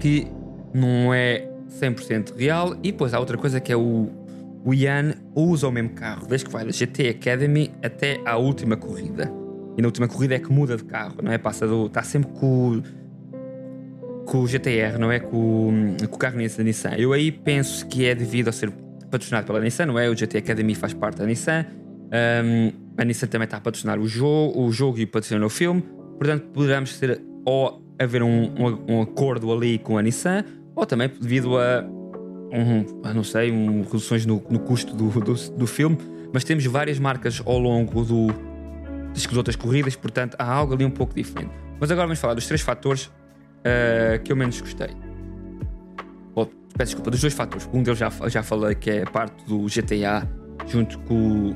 que 0.00 0.26
não 0.72 1.12
é 1.12 1.48
100% 1.80 2.36
real. 2.36 2.74
E 2.82 2.92
depois 2.92 3.14
há 3.14 3.20
outra 3.20 3.36
coisa 3.36 3.60
que 3.60 3.72
é 3.72 3.76
o, 3.76 4.10
o 4.64 4.72
Ian 4.72 5.14
usa 5.34 5.68
o 5.68 5.70
mesmo 5.70 5.90
carro, 5.90 6.26
desde 6.26 6.46
que 6.46 6.52
vai 6.52 6.64
da 6.64 6.72
GT 6.72 7.10
Academy 7.10 7.70
até 7.82 8.20
à 8.24 8.36
última 8.36 8.76
corrida. 8.76 9.30
E 9.76 9.82
na 9.82 9.88
última 9.88 10.08
corrida 10.08 10.36
é 10.36 10.38
que 10.38 10.50
muda 10.50 10.76
de 10.76 10.84
carro, 10.84 11.16
não 11.22 11.30
é? 11.30 11.36
Passa 11.36 11.66
do. 11.66 11.86
Está 11.86 12.02
sempre 12.02 12.32
com, 12.32 12.82
com 14.24 14.38
o 14.38 14.46
GTR, 14.46 14.98
não 14.98 15.12
é? 15.12 15.20
Com, 15.20 15.96
com 16.08 16.16
o 16.16 16.18
carro 16.18 16.38
da 16.38 16.62
Nissan. 16.64 16.94
Eu 16.96 17.12
aí 17.12 17.30
penso 17.30 17.86
que 17.86 18.06
é 18.06 18.14
devido 18.14 18.48
a 18.48 18.52
ser 18.52 18.70
patrocinado 19.10 19.46
pela 19.46 19.60
Nissan, 19.60 19.86
não 19.86 19.98
é? 19.98 20.08
O 20.08 20.16
GT 20.16 20.38
Academy 20.38 20.74
faz 20.74 20.94
parte 20.94 21.18
da 21.18 21.26
Nissan. 21.26 21.66
Um, 22.44 22.72
a 22.96 23.04
Nissan 23.04 23.26
também 23.26 23.44
está 23.44 23.58
a 23.58 23.60
patrocinar 23.60 23.98
o 23.98 24.06
jogo, 24.06 24.62
o 24.62 24.72
jogo 24.72 24.98
e 24.98 25.04
patrocinar 25.04 25.44
o 25.44 25.50
filme. 25.50 25.82
Portanto, 26.18 26.46
poderemos 26.54 26.98
ter 26.98 27.20
ou 27.44 27.84
haver 27.98 28.22
um, 28.22 28.44
um, 28.44 28.94
um, 28.94 29.02
acordo 29.02 29.52
ali 29.52 29.78
com 29.78 29.98
a 29.98 30.02
Nissan, 30.02 30.44
ou 30.74 30.86
também 30.86 31.10
devido 31.20 31.58
a, 31.58 31.84
um, 32.52 33.02
a 33.02 33.12
não 33.12 33.24
sei, 33.24 33.50
um, 33.50 33.82
reduções 33.82 34.26
no, 34.26 34.42
no 34.48 34.58
custo 34.60 34.94
do, 34.94 35.08
do, 35.08 35.34
do, 35.34 35.66
filme. 35.66 35.98
Mas 36.32 36.44
temos 36.44 36.64
várias 36.66 36.98
marcas 36.98 37.42
ao 37.44 37.58
longo 37.58 38.04
do, 38.04 38.28
das 39.12 39.36
outras 39.36 39.56
corridas, 39.56 39.94
portanto 39.96 40.36
há 40.38 40.52
algo 40.52 40.74
ali 40.74 40.84
um 40.84 40.90
pouco 40.90 41.14
diferente. 41.14 41.52
Mas 41.80 41.90
agora 41.90 42.06
vamos 42.06 42.18
falar 42.18 42.34
dos 42.34 42.46
três 42.46 42.60
fatores 42.60 43.06
uh, 43.06 44.22
que 44.22 44.32
eu 44.32 44.36
menos 44.36 44.60
gostei. 44.60 44.88
Oh, 46.34 46.46
peço 46.46 46.90
desculpa, 46.90 47.10
dos 47.10 47.20
dois 47.20 47.34
fatores. 47.34 47.68
Um 47.72 47.82
deles 47.82 47.98
já, 47.98 48.10
já 48.28 48.42
falei 48.42 48.74
que 48.74 48.90
é 48.90 49.02
a 49.02 49.10
parte 49.10 49.44
do 49.46 49.66
GTA 49.66 50.28
junto 50.66 50.98
com 51.00 51.54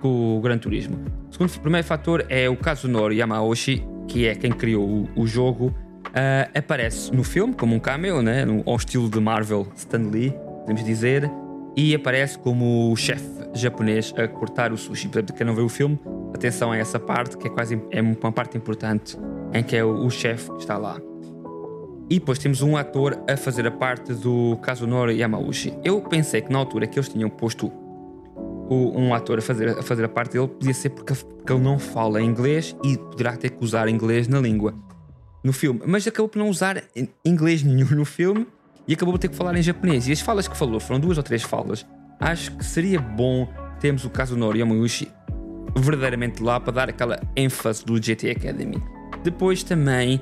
com 0.00 0.38
o 0.38 0.40
Gran 0.40 0.58
Turismo. 0.58 0.98
O 1.28 1.32
segundo, 1.32 1.60
primeiro 1.60 1.86
fator 1.86 2.24
é 2.28 2.48
o 2.48 2.56
Kazunori 2.56 3.16
Yamauchi, 3.16 3.84
que 4.08 4.26
é 4.26 4.34
quem 4.34 4.50
criou 4.50 4.84
o, 4.84 5.08
o 5.22 5.26
jogo. 5.26 5.74
Uh, 6.10 6.58
aparece 6.58 7.14
no 7.14 7.22
filme 7.22 7.54
como 7.54 7.74
um 7.74 7.78
cameo, 7.78 8.20
né? 8.20 8.44
no, 8.44 8.62
ao 8.66 8.76
estilo 8.76 9.08
de 9.08 9.20
Marvel 9.20 9.68
Stan 9.76 10.10
Lee, 10.10 10.34
podemos 10.60 10.82
dizer, 10.84 11.30
e 11.76 11.94
aparece 11.94 12.36
como 12.36 12.90
o 12.90 12.96
chefe 12.96 13.28
japonês 13.54 14.12
a 14.16 14.26
cortar 14.26 14.72
o 14.72 14.76
sushi. 14.76 15.08
Portanto, 15.08 15.32
quem 15.34 15.46
não 15.46 15.54
vê 15.54 15.62
o 15.62 15.68
filme, 15.68 15.98
atenção 16.34 16.72
a 16.72 16.76
essa 16.76 16.98
parte, 16.98 17.36
que 17.36 17.46
é 17.46 17.50
quase 17.50 17.80
é 17.90 18.02
uma 18.02 18.32
parte 18.32 18.56
importante 18.56 19.16
em 19.52 19.62
que 19.62 19.76
é 19.76 19.84
o, 19.84 20.04
o 20.04 20.10
chefe 20.10 20.50
que 20.50 20.58
está 20.58 20.76
lá. 20.76 21.00
E 22.08 22.18
depois 22.18 22.40
temos 22.40 22.60
um 22.60 22.76
ator 22.76 23.22
a 23.28 23.36
fazer 23.36 23.64
a 23.68 23.70
parte 23.70 24.12
do 24.12 24.56
Kazunori 24.62 25.16
Yamauchi. 25.16 25.72
Eu 25.84 26.00
pensei 26.00 26.40
que 26.40 26.52
na 26.52 26.58
altura 26.58 26.88
que 26.88 26.98
eles 26.98 27.08
tinham 27.08 27.30
posto 27.30 27.70
um 28.68 29.14
ator 29.14 29.38
a 29.38 29.42
fazer, 29.42 29.78
a 29.78 29.82
fazer 29.82 30.04
a 30.04 30.08
parte 30.08 30.32
dele 30.32 30.46
podia 30.46 30.74
ser 30.74 30.90
porque, 30.90 31.12
porque 31.14 31.52
ele 31.52 31.62
não 31.62 31.78
fala 31.78 32.20
inglês 32.20 32.76
e 32.84 32.96
poderá 32.96 33.36
ter 33.36 33.50
que 33.50 33.64
usar 33.64 33.88
inglês 33.88 34.28
na 34.28 34.40
língua 34.40 34.74
no 35.42 35.52
filme, 35.52 35.80
mas 35.86 36.06
acabou 36.06 36.28
por 36.28 36.38
não 36.38 36.48
usar 36.48 36.82
inglês 37.24 37.62
nenhum 37.62 37.88
no 37.90 38.04
filme 38.04 38.46
e 38.86 38.94
acabou 38.94 39.14
por 39.14 39.18
ter 39.18 39.28
que 39.28 39.36
falar 39.36 39.56
em 39.56 39.62
japonês. 39.62 40.08
E 40.08 40.12
as 40.12 40.20
falas 40.20 40.46
que 40.46 40.56
falou 40.56 40.80
foram 40.80 41.00
duas 41.00 41.16
ou 41.16 41.22
três 41.22 41.42
falas. 41.42 41.86
Acho 42.18 42.52
que 42.56 42.64
seria 42.64 43.00
bom 43.00 43.48
termos 43.80 44.04
o 44.04 44.10
caso 44.10 44.36
Nori 44.36 44.58
Yamauchi 44.60 45.08
verdadeiramente 45.76 46.42
lá 46.42 46.58
para 46.58 46.72
dar 46.72 46.88
aquela 46.88 47.20
ênfase 47.36 47.84
do 47.84 48.02
GT 48.02 48.30
Academy. 48.30 48.82
Depois 49.22 49.62
também, 49.62 50.20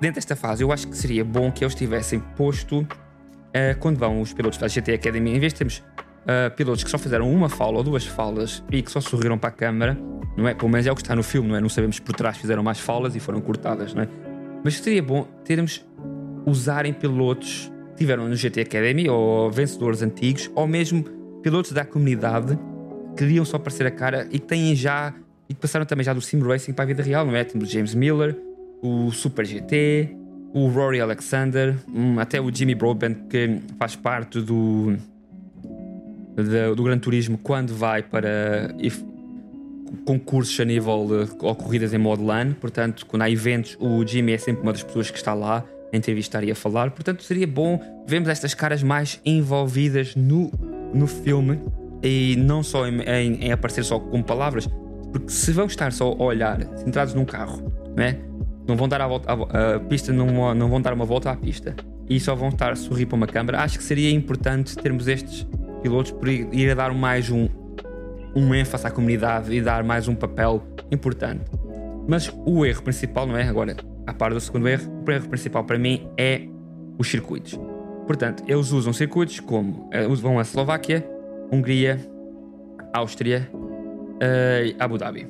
dentro 0.00 0.16
desta 0.16 0.36
fase, 0.36 0.62
eu 0.62 0.72
acho 0.72 0.88
que 0.88 0.96
seria 0.96 1.24
bom 1.24 1.50
que 1.50 1.64
eles 1.64 1.74
tivessem 1.74 2.20
posto 2.20 2.80
uh, 2.80 3.78
quando 3.80 3.98
vão 3.98 4.20
os 4.20 4.32
pilotos 4.32 4.58
da 4.58 4.68
GT 4.68 4.94
Academy, 4.94 5.34
em 5.34 5.40
vez 5.40 5.52
de 5.52 5.58
termos 5.58 5.78
uh, 5.78 6.54
pilotos 6.54 6.84
que 6.84 6.90
só 6.90 6.98
fizeram 6.98 7.30
uma 7.30 7.48
fala 7.48 7.78
ou 7.78 7.82
duas 7.82 8.06
falas 8.06 8.62
e 8.70 8.82
que 8.82 8.90
só 8.90 9.00
sorriram 9.00 9.38
para 9.38 9.48
a 9.48 9.52
câmara, 9.52 9.98
não 10.36 10.46
é? 10.46 10.54
Pelo 10.54 10.70
menos 10.70 10.86
é 10.86 10.92
o 10.92 10.94
que 10.94 11.02
está 11.02 11.16
no 11.16 11.22
filme, 11.22 11.48
não 11.48 11.56
é? 11.56 11.60
Não 11.60 11.68
sabemos 11.68 11.98
por 11.98 12.14
trás 12.14 12.36
fizeram 12.36 12.62
mais 12.62 12.78
falas 12.78 13.16
e 13.16 13.20
foram 13.20 13.40
cortadas, 13.40 13.94
não 13.94 14.02
é? 14.02 14.08
Mas 14.66 14.78
seria 14.78 15.00
bom 15.00 15.22
termos 15.44 15.86
usarem 16.44 16.92
pilotos 16.92 17.70
que 17.92 17.98
tiveram 17.98 18.28
no 18.28 18.34
GT 18.34 18.62
Academy 18.62 19.08
ou 19.08 19.48
vencedores 19.48 20.02
antigos 20.02 20.50
ou 20.56 20.66
mesmo 20.66 21.04
pilotos 21.40 21.70
da 21.70 21.84
comunidade 21.84 22.58
que 23.10 23.22
queriam 23.22 23.44
só 23.44 23.58
aparecer 23.58 23.86
a 23.86 23.92
cara 23.92 24.26
e 24.28 24.40
que 24.40 24.46
têm 24.48 24.74
já 24.74 25.14
e 25.48 25.54
que 25.54 25.60
passaram 25.60 25.86
também 25.86 26.02
já 26.04 26.12
do 26.12 26.20
sim 26.20 26.40
racing 26.40 26.72
para 26.72 26.82
a 26.82 26.86
vida 26.88 27.00
real, 27.00 27.24
não 27.24 27.36
é? 27.36 27.44
Temos 27.44 27.68
o 27.68 27.72
James 27.72 27.94
Miller, 27.94 28.36
o 28.82 29.12
Super 29.12 29.46
GT, 29.46 30.16
o 30.52 30.66
Rory 30.66 31.00
Alexander, 31.00 31.76
um, 31.94 32.18
até 32.18 32.40
o 32.40 32.52
Jimmy 32.52 32.74
Broadbent 32.74 33.18
que 33.30 33.60
faz 33.78 33.94
parte 33.94 34.40
do 34.40 34.96
de, 36.34 36.74
do 36.74 36.82
Gran 36.82 36.98
Turismo 36.98 37.38
quando 37.38 37.72
vai 37.72 38.02
para 38.02 38.74
concursos 40.04 40.58
a 40.60 40.64
nível 40.64 41.06
de, 41.06 41.44
ou 41.44 41.54
corridas 41.54 41.92
em 41.92 41.98
modo 41.98 42.24
LAN. 42.24 42.52
Portanto, 42.52 43.06
quando 43.06 43.22
há 43.22 43.30
eventos, 43.30 43.76
o 43.80 44.06
Jimmy 44.06 44.32
é 44.32 44.38
sempre 44.38 44.62
uma 44.62 44.72
das 44.72 44.82
pessoas 44.82 45.10
que 45.10 45.18
está 45.18 45.34
lá 45.34 45.64
a 45.92 45.96
entrevistar 45.96 46.44
e 46.44 46.50
a 46.50 46.54
falar. 46.54 46.90
Portanto, 46.90 47.22
seria 47.22 47.46
bom 47.46 47.80
vermos 48.06 48.28
estas 48.28 48.54
caras 48.54 48.82
mais 48.82 49.20
envolvidas 49.24 50.14
no, 50.14 50.50
no 50.94 51.06
filme 51.06 51.60
e 52.02 52.36
não 52.38 52.62
só 52.62 52.86
em, 52.86 53.00
em, 53.00 53.44
em 53.46 53.52
aparecer 53.52 53.84
só 53.84 53.98
com 53.98 54.22
palavras, 54.22 54.68
porque 55.12 55.30
se 55.30 55.52
vão 55.52 55.66
estar 55.66 55.92
só 55.92 56.12
a 56.12 56.22
olhar, 56.22 56.60
centrados 56.76 57.14
num 57.14 57.24
carro, 57.24 57.72
né? 57.96 58.18
não 58.66 58.76
vão 58.76 58.88
dar 58.88 59.00
a, 59.00 59.06
volta, 59.06 59.32
a 59.32 59.80
pista, 59.80 60.12
não, 60.12 60.26
vão 60.68 60.80
dar 60.80 60.92
uma 60.92 61.04
volta 61.04 61.30
à 61.30 61.36
pista 61.36 61.74
e 62.08 62.18
só 62.18 62.34
vão 62.34 62.48
estar 62.48 62.72
a 62.72 62.76
sorrir 62.76 63.06
para 63.06 63.16
uma 63.16 63.26
câmera, 63.26 63.60
acho 63.60 63.78
que 63.78 63.84
seria 63.84 64.10
importante 64.10 64.76
termos 64.76 65.08
estes 65.08 65.46
pilotos 65.82 66.12
por 66.12 66.28
ir 66.28 66.70
a 66.70 66.74
dar 66.74 66.92
mais 66.92 67.30
um, 67.30 67.48
um 68.36 68.54
ênfase 68.54 68.86
à 68.86 68.90
comunidade 68.90 69.52
e 69.52 69.62
dar 69.62 69.82
mais 69.82 70.06
um 70.06 70.14
papel 70.14 70.62
importante. 70.92 71.50
Mas 72.06 72.30
o 72.44 72.66
erro 72.66 72.82
principal, 72.82 73.26
não 73.26 73.36
é? 73.36 73.42
Agora, 73.42 73.74
a 74.06 74.12
par 74.12 74.32
do 74.32 74.40
segundo 74.40 74.68
erro, 74.68 75.02
o 75.06 75.10
erro 75.10 75.28
principal 75.28 75.64
para 75.64 75.78
mim 75.78 76.06
é 76.18 76.42
os 76.98 77.10
circuitos. 77.10 77.58
Portanto, 78.06 78.44
eles 78.46 78.70
usam 78.70 78.92
circuitos 78.92 79.40
como 79.40 79.90
vão 80.20 80.38
a 80.38 80.42
Eslováquia, 80.42 81.04
Hungria, 81.50 81.98
Áustria 82.92 83.48
uh, 83.52 84.76
Abu 84.78 84.98
Dhabi. 84.98 85.26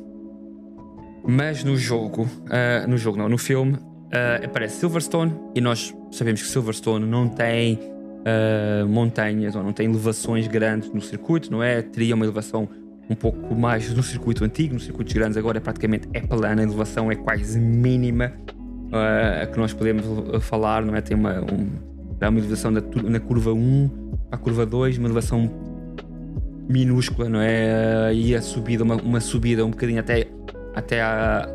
Mas 1.27 1.65
no 1.65 1.77
jogo, 1.77 2.23
uh, 2.25 2.89
no 2.89 2.99
jogo 2.99 3.19
não, 3.19 3.29
no 3.29 3.39
filme, 3.39 3.75
uh, 3.75 4.45
aparece 4.45 4.81
Silverstone 4.81 5.33
e 5.55 5.61
nós 5.61 5.95
sabemos 6.11 6.43
que 6.43 6.49
Silverstone 6.49 7.07
não 7.07 7.29
tem 7.29 7.75
uh, 7.75 8.87
montanhas 8.87 9.57
ou 9.57 9.63
não 9.63 9.73
tem 9.73 9.87
elevações 9.87 10.47
grandes 10.47 10.93
no 10.93 11.01
circuito, 11.01 11.51
não 11.51 11.63
é? 11.63 11.83
Teria 11.83 12.15
uma 12.15 12.25
elevação 12.25 12.69
um 13.09 13.15
pouco 13.15 13.55
mais 13.55 13.93
no 13.95 14.03
circuito 14.03 14.45
antigo, 14.45 14.75
nos 14.75 14.85
circuitos 14.85 15.13
grandes 15.13 15.37
agora 15.37 15.61
praticamente 15.61 16.09
é 16.13 16.21
plana, 16.21 16.61
a 16.61 16.65
elevação 16.65 17.11
é 17.11 17.15
quase 17.15 17.59
mínima 17.59 18.33
uh, 18.87 19.51
que 19.51 19.59
nós 19.59 19.73
podemos 19.73 20.05
falar, 20.45 20.85
não 20.85 20.95
é? 20.95 21.01
Tem 21.01 21.17
uma, 21.17 21.41
um, 21.41 21.71
uma 22.21 22.39
elevação 22.39 22.71
na, 22.71 22.81
na 22.81 23.21
curva 23.21 23.53
1 23.53 23.89
para 24.29 24.39
a 24.39 24.43
curva 24.43 24.67
2, 24.67 24.99
uma 24.99 25.07
elevação 25.07 25.51
minúscula, 26.69 27.29
não 27.29 27.41
é? 27.41 28.11
Uh, 28.11 28.15
e 28.15 28.35
a 28.35 28.43
subida, 28.43 28.83
uma, 28.83 28.97
uma 28.97 29.21
subida 29.21 29.65
um 29.65 29.71
bocadinho 29.71 30.01
até 30.01 30.27
até 30.75 31.01
à, 31.01 31.49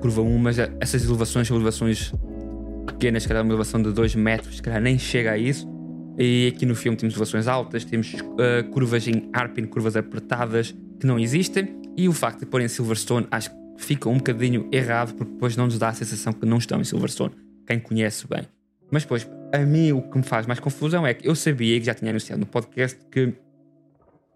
curva 0.00 0.22
1, 0.22 0.38
mas 0.38 0.58
essas 0.58 1.04
elevações 1.04 1.46
são 1.46 1.56
elevações 1.56 2.12
pequenas, 2.84 3.24
cada 3.24 3.42
uma 3.42 3.50
elevação 3.50 3.80
de 3.80 3.92
2 3.92 4.16
metros, 4.16 4.60
calhar 4.60 4.80
nem 4.80 4.98
chega 4.98 5.30
a 5.32 5.38
isso. 5.38 5.68
E 6.18 6.52
aqui 6.54 6.66
no 6.66 6.74
filme 6.74 6.96
temos 6.96 7.14
elevações 7.14 7.46
altas, 7.46 7.84
temos 7.84 8.14
uh, 8.14 8.68
curvas 8.72 9.06
em 9.06 9.28
Arpin, 9.32 9.66
curvas 9.66 9.96
apertadas 9.96 10.74
que 10.98 11.06
não 11.06 11.18
existem. 11.18 11.80
E 11.96 12.08
o 12.08 12.12
facto 12.12 12.40
de 12.40 12.46
porem 12.46 12.68
Silverstone 12.68 13.26
acho 13.30 13.50
que 13.50 13.56
fica 13.78 14.08
um 14.08 14.16
bocadinho 14.16 14.68
errado, 14.72 15.14
porque 15.14 15.32
depois 15.32 15.56
não 15.56 15.66
nos 15.66 15.78
dá 15.78 15.88
a 15.88 15.94
sensação 15.94 16.32
que 16.32 16.44
não 16.44 16.58
estão 16.58 16.80
em 16.80 16.84
Silverstone, 16.84 17.34
quem 17.66 17.78
conhece 17.78 18.26
bem. 18.28 18.42
Mas 18.90 19.02
depois, 19.02 19.28
a 19.52 19.58
mim 19.58 19.92
o 19.92 20.02
que 20.02 20.18
me 20.18 20.24
faz 20.24 20.46
mais 20.46 20.60
confusão 20.60 21.06
é 21.06 21.14
que 21.14 21.28
eu 21.28 21.34
sabia 21.34 21.78
que 21.78 21.86
já 21.86 21.94
tinha 21.94 22.10
anunciado 22.10 22.40
no 22.40 22.46
podcast 22.46 22.98
que 23.10 23.32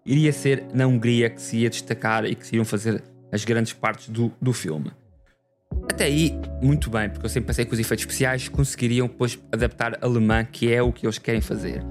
iria 0.05 0.33
ser 0.33 0.65
na 0.73 0.87
Hungria 0.87 1.29
que 1.29 1.41
se 1.41 1.57
ia 1.57 1.69
destacar 1.69 2.25
e 2.25 2.35
que 2.35 2.45
se 2.45 2.53
iriam 2.53 2.65
fazer 2.65 3.03
as 3.31 3.45
grandes 3.45 3.73
partes 3.73 4.09
do, 4.09 4.31
do 4.41 4.51
filme. 4.51 4.91
Até 5.89 6.05
aí, 6.05 6.37
muito 6.61 6.89
bem, 6.89 7.09
porque 7.09 7.25
eu 7.25 7.29
sempre 7.29 7.47
pensei 7.47 7.65
que 7.65 7.73
os 7.73 7.79
efeitos 7.79 8.03
especiais 8.03 8.49
conseguiriam 8.49 9.07
depois 9.07 9.39
adaptar 9.51 9.97
alemã, 10.03 10.43
que 10.43 10.71
é 10.71 10.81
o 10.81 10.91
que 10.91 11.05
eles 11.05 11.17
querem 11.17 11.41
fazer. 11.41 11.81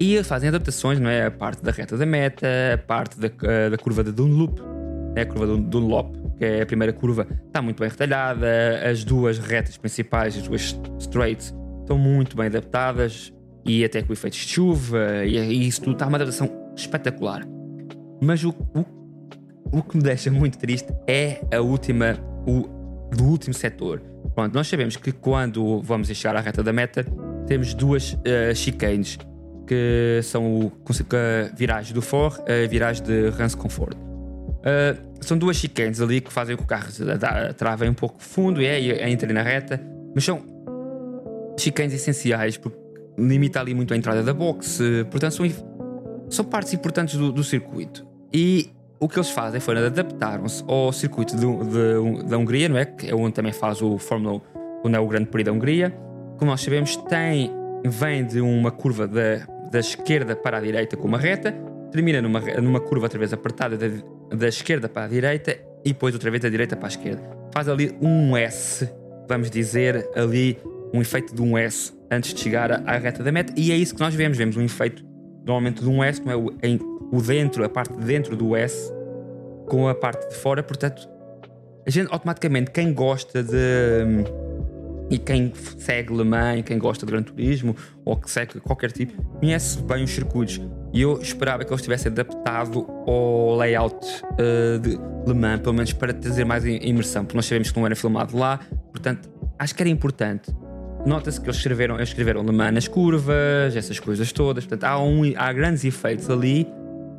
E 0.00 0.22
fazem 0.22 0.48
adaptações, 0.48 1.00
não 1.00 1.10
é? 1.10 1.26
A 1.26 1.30
parte 1.30 1.62
da 1.62 1.72
reta 1.72 1.96
da 1.96 2.06
meta, 2.06 2.46
a 2.74 2.78
parte 2.78 3.18
da, 3.18 3.28
da 3.68 3.76
curva 3.76 4.04
de 4.04 4.12
Dunlop, 4.12 4.60
né? 5.14 5.22
a 5.22 5.26
curva 5.26 5.46
do 5.46 5.58
Dunlop, 5.58 6.14
que 6.36 6.44
é 6.44 6.62
a 6.62 6.66
primeira 6.66 6.92
curva, 6.92 7.26
está 7.46 7.60
muito 7.60 7.80
bem 7.80 7.88
retalhada, 7.88 8.46
as 8.88 9.02
duas 9.02 9.38
retas 9.38 9.76
principais, 9.76 10.36
as 10.36 10.46
duas 10.46 10.78
straights, 11.00 11.54
estão 11.80 11.98
muito 11.98 12.36
bem 12.36 12.46
adaptadas, 12.46 13.32
e 13.64 13.84
até 13.84 14.02
com 14.02 14.12
efeitos 14.12 14.38
de 14.38 14.46
chuva, 14.46 15.24
e, 15.24 15.36
e 15.36 15.66
isso 15.66 15.82
tudo 15.82 15.94
está 15.94 16.06
uma 16.06 16.16
adaptação 16.16 16.48
espetacular. 16.76 17.44
Mas 18.22 18.44
o, 18.44 18.50
o, 18.50 19.78
o 19.78 19.82
que 19.82 19.96
me 19.96 20.02
deixa 20.02 20.30
muito 20.30 20.58
triste 20.58 20.92
é 21.06 21.40
a 21.52 21.60
última, 21.60 22.16
o 22.46 22.78
do 23.14 23.24
último 23.24 23.54
setor. 23.54 24.00
Pronto, 24.34 24.54
nós 24.54 24.68
sabemos 24.68 24.96
que 24.96 25.12
quando 25.12 25.80
vamos 25.82 26.08
chegar 26.08 26.36
à 26.36 26.40
reta 26.40 26.62
da 26.62 26.72
meta, 26.72 27.04
temos 27.46 27.74
duas 27.74 28.12
uh, 28.12 28.54
chicanes, 28.54 29.18
que 29.68 30.20
são 30.22 30.60
o, 30.60 30.72
a 31.12 31.54
viragem 31.54 31.92
do 31.92 32.00
For 32.00 32.42
a 32.42 32.66
viragem 32.66 33.04
de 33.04 33.28
Rance 33.28 33.56
Comfort. 33.56 33.94
Uh, 33.94 35.08
são 35.20 35.36
duas 35.36 35.56
chicanes 35.56 36.00
ali 36.00 36.20
que 36.20 36.32
fazem 36.32 36.56
com 36.56 36.62
que 36.62 36.64
o 36.64 36.68
carro 36.68 36.88
trave 37.56 37.88
um 37.88 37.94
pouco 37.94 38.16
fundo 38.22 38.62
e 38.62 38.66
é, 38.66 39.10
entre 39.10 39.32
na 39.32 39.42
reta, 39.42 39.80
mas 40.14 40.24
são 40.24 40.42
chicanes 41.58 41.92
essenciais 41.92 42.56
porque 42.56 42.78
limita 43.18 43.60
ali 43.60 43.74
muito 43.74 43.92
a 43.92 43.96
entrada 43.96 44.22
da 44.22 44.32
boxe, 44.32 45.04
portanto 45.10 45.32
são, 45.32 45.46
são 46.30 46.44
partes 46.44 46.72
importantes 46.72 47.16
do, 47.16 47.30
do 47.30 47.44
circuito. 47.44 48.06
E 48.32 48.70
o 49.00 49.08
que 49.08 49.18
eles 49.18 49.30
fazem 49.30 49.60
foi 49.60 49.76
adaptaram-se 49.76 50.64
ao 50.66 50.92
circuito 50.92 51.36
de, 51.36 51.46
de, 51.46 52.28
da 52.28 52.38
Hungria, 52.38 52.68
não 52.68 52.78
é? 52.78 52.84
Que 52.84 53.10
é 53.10 53.14
onde 53.14 53.34
também 53.34 53.52
faz 53.52 53.82
o 53.82 53.98
Fórmula 53.98 54.36
1, 54.36 54.86
onde 54.86 54.96
é 54.96 55.00
o 55.00 55.06
Grande 55.06 55.26
Prix 55.26 55.44
da 55.44 55.52
Hungria. 55.52 55.90
Como 56.38 56.50
nós 56.50 56.60
sabemos, 56.60 56.96
tem, 56.96 57.50
vem 57.84 58.24
de 58.24 58.40
uma 58.40 58.70
curva 58.70 59.06
da, 59.06 59.46
da 59.70 59.80
esquerda 59.80 60.34
para 60.34 60.58
a 60.58 60.60
direita 60.60 60.96
com 60.96 61.06
uma 61.06 61.18
reta, 61.18 61.52
termina 61.90 62.20
numa, 62.20 62.40
numa 62.40 62.80
curva 62.80 63.06
outra 63.06 63.18
vez 63.18 63.32
apertada 63.32 63.76
da, 63.76 63.88
da 64.34 64.48
esquerda 64.48 64.88
para 64.88 65.04
a 65.04 65.08
direita 65.08 65.58
e 65.84 65.92
depois 65.92 66.14
outra 66.14 66.30
vez 66.30 66.42
da 66.42 66.48
direita 66.48 66.76
para 66.76 66.86
a 66.86 66.90
esquerda. 66.90 67.22
Faz 67.52 67.68
ali 67.68 67.96
um 68.00 68.36
S, 68.36 68.88
vamos 69.28 69.50
dizer, 69.50 70.08
ali 70.14 70.58
um 70.92 71.00
efeito 71.00 71.34
de 71.34 71.42
um 71.42 71.56
S 71.56 71.92
antes 72.10 72.32
de 72.32 72.40
chegar 72.40 72.72
à, 72.72 72.98
reta 72.98 73.22
da 73.22 73.30
meta, 73.30 73.52
e 73.56 73.70
é 73.70 73.76
isso 73.76 73.94
que 73.94 74.00
nós 74.00 74.14
vemos. 74.14 74.38
Vemos 74.38 74.56
um 74.56 74.62
efeito 74.62 75.04
normalmente 75.44 75.82
de 75.82 75.88
um 75.88 76.02
S, 76.02 76.22
não 76.24 76.32
é? 76.32 76.36
O, 76.36 76.54
em, 76.62 76.78
o 77.12 77.20
dentro, 77.20 77.64
a 77.64 77.68
parte 77.68 77.96
de 77.96 78.04
dentro 78.04 78.36
do 78.36 78.56
S 78.56 78.92
com 79.66 79.88
a 79.88 79.94
parte 79.94 80.28
de 80.28 80.34
fora, 80.34 80.62
portanto, 80.62 81.08
a 81.86 81.90
gente 81.90 82.12
automaticamente, 82.12 82.70
quem 82.70 82.92
gosta 82.92 83.42
de. 83.42 83.54
E 85.10 85.18
quem 85.18 85.52
segue 85.78 86.14
Le 86.14 86.24
Mans, 86.24 86.62
quem 86.64 86.78
gosta 86.78 87.06
de 87.06 87.12
Gran 87.12 87.22
Turismo 87.22 87.74
ou 88.04 88.16
que 88.16 88.30
segue 88.30 88.60
qualquer 88.60 88.92
tipo, 88.92 89.22
conhece 89.38 89.80
bem 89.82 90.04
os 90.04 90.10
circuitos. 90.10 90.60
E 90.92 91.00
eu 91.00 91.20
esperava 91.20 91.64
que 91.64 91.72
eles 91.72 91.82
tivessem 91.82 92.12
adaptado 92.12 92.86
ao 93.06 93.56
layout 93.56 93.96
uh, 93.96 94.78
de 94.78 94.90
Le 95.26 95.34
Mans, 95.34 95.60
pelo 95.60 95.74
menos 95.74 95.92
para 95.92 96.12
trazer 96.12 96.44
mais 96.44 96.64
imersão, 96.64 97.24
porque 97.24 97.36
nós 97.36 97.46
sabemos 97.46 97.70
que 97.70 97.78
não 97.78 97.86
era 97.86 97.96
filmado 97.96 98.36
lá, 98.36 98.60
portanto, 98.90 99.30
acho 99.58 99.74
que 99.74 99.82
era 99.82 99.90
importante. 99.90 100.54
Nota-se 101.06 101.40
que 101.40 101.46
eles 101.46 101.56
escreveram, 101.56 101.96
eles 101.96 102.08
escreveram 102.08 102.42
Le 102.42 102.52
Mans 102.52 102.74
nas 102.74 102.88
curvas, 102.88 103.76
essas 103.76 103.98
coisas 103.98 104.32
todas, 104.32 104.64
portanto, 104.64 104.84
há, 104.84 105.02
um, 105.02 105.22
há 105.36 105.52
grandes 105.52 105.84
efeitos 105.84 106.28
ali 106.28 106.66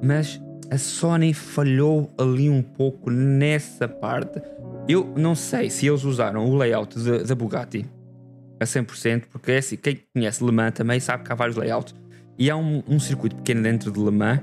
mas 0.01 0.41
a 0.71 0.77
Sony 0.77 1.33
falhou 1.33 2.13
ali 2.17 2.49
um 2.49 2.61
pouco 2.61 3.09
nessa 3.09 3.87
parte. 3.87 4.41
Eu 4.89 5.13
não 5.15 5.35
sei 5.35 5.69
se 5.69 5.85
eles 5.85 6.03
usaram 6.03 6.49
o 6.49 6.57
layout 6.57 6.97
da 6.99 7.35
Bugatti 7.35 7.85
a 8.59 8.65
100%, 8.65 9.25
porque 9.31 9.51
é 9.51 9.57
assim, 9.59 9.77
quem 9.77 9.99
conhece 10.11 10.43
Le 10.43 10.51
Mans 10.51 10.73
também 10.73 10.99
sabe 10.99 11.23
que 11.23 11.31
há 11.31 11.35
vários 11.35 11.55
layouts. 11.55 11.93
E 12.39 12.49
há 12.49 12.57
um, 12.57 12.81
um 12.87 12.99
circuito 12.99 13.35
pequeno 13.35 13.61
dentro 13.61 13.91
de 13.91 13.99
Le 13.99 14.09
Mans 14.09 14.41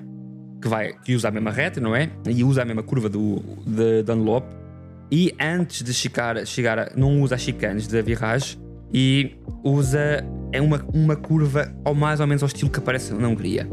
que, 0.62 0.68
vai, 0.68 0.92
que 1.04 1.16
usa 1.16 1.26
a 1.26 1.30
mesma 1.32 1.50
reta, 1.50 1.80
não 1.80 1.96
é? 1.96 2.08
E 2.28 2.44
usa 2.44 2.62
a 2.62 2.64
mesma 2.64 2.84
curva 2.84 3.08
do, 3.08 3.42
de 3.66 4.04
Dunlop. 4.04 4.46
E 5.10 5.34
antes 5.40 5.82
de 5.82 5.92
chegar, 5.92 6.46
chegar 6.46 6.78
a, 6.78 6.92
não 6.94 7.22
usa 7.22 7.34
as 7.34 7.40
chicanes 7.40 7.88
da 7.88 8.00
viragem 8.00 8.56
e 8.94 9.34
usa 9.64 10.24
é 10.52 10.60
uma, 10.60 10.80
uma 10.94 11.16
curva 11.16 11.74
ao 11.84 11.92
mais 11.92 12.20
ou 12.20 12.26
menos 12.28 12.44
ao 12.44 12.46
estilo 12.46 12.70
que 12.70 12.78
aparece 12.78 13.12
na 13.12 13.26
Hungria. 13.26 13.68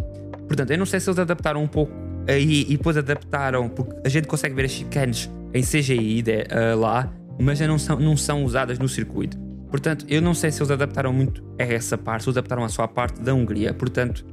Portanto, 0.47 0.71
eu 0.71 0.77
não 0.79 0.87
sei 0.87 0.99
se 0.99 1.07
eles 1.07 1.19
adaptaram 1.19 1.61
um 1.61 1.67
pouco 1.67 1.93
aí 2.27 2.65
e 2.67 2.77
depois 2.77 2.97
adaptaram, 2.97 3.69
porque 3.69 3.95
a 4.05 4.09
gente 4.09 4.27
consegue 4.27 4.55
ver 4.55 4.65
as 4.65 4.71
chicanes 4.71 5.29
em 5.53 5.61
CGI 5.61 6.21
de, 6.21 6.31
uh, 6.31 6.79
lá, 6.79 7.11
mas 7.39 7.59
já 7.59 7.67
não 7.67 7.77
são, 7.77 7.99
não 7.99 8.17
são 8.17 8.43
usadas 8.43 8.79
no 8.79 8.87
circuito. 8.87 9.37
Portanto, 9.69 10.05
eu 10.07 10.21
não 10.21 10.33
sei 10.33 10.51
se 10.51 10.61
eles 10.61 10.71
adaptaram 10.71 11.11
muito 11.11 11.43
a 11.59 11.63
essa 11.63 11.97
parte, 11.97 12.25
se 12.25 12.29
adaptaram 12.29 12.67
só 12.69 12.83
a 12.83 12.87
parte 12.87 13.21
da 13.21 13.33
Hungria. 13.33 13.73
Portanto, 13.73 14.25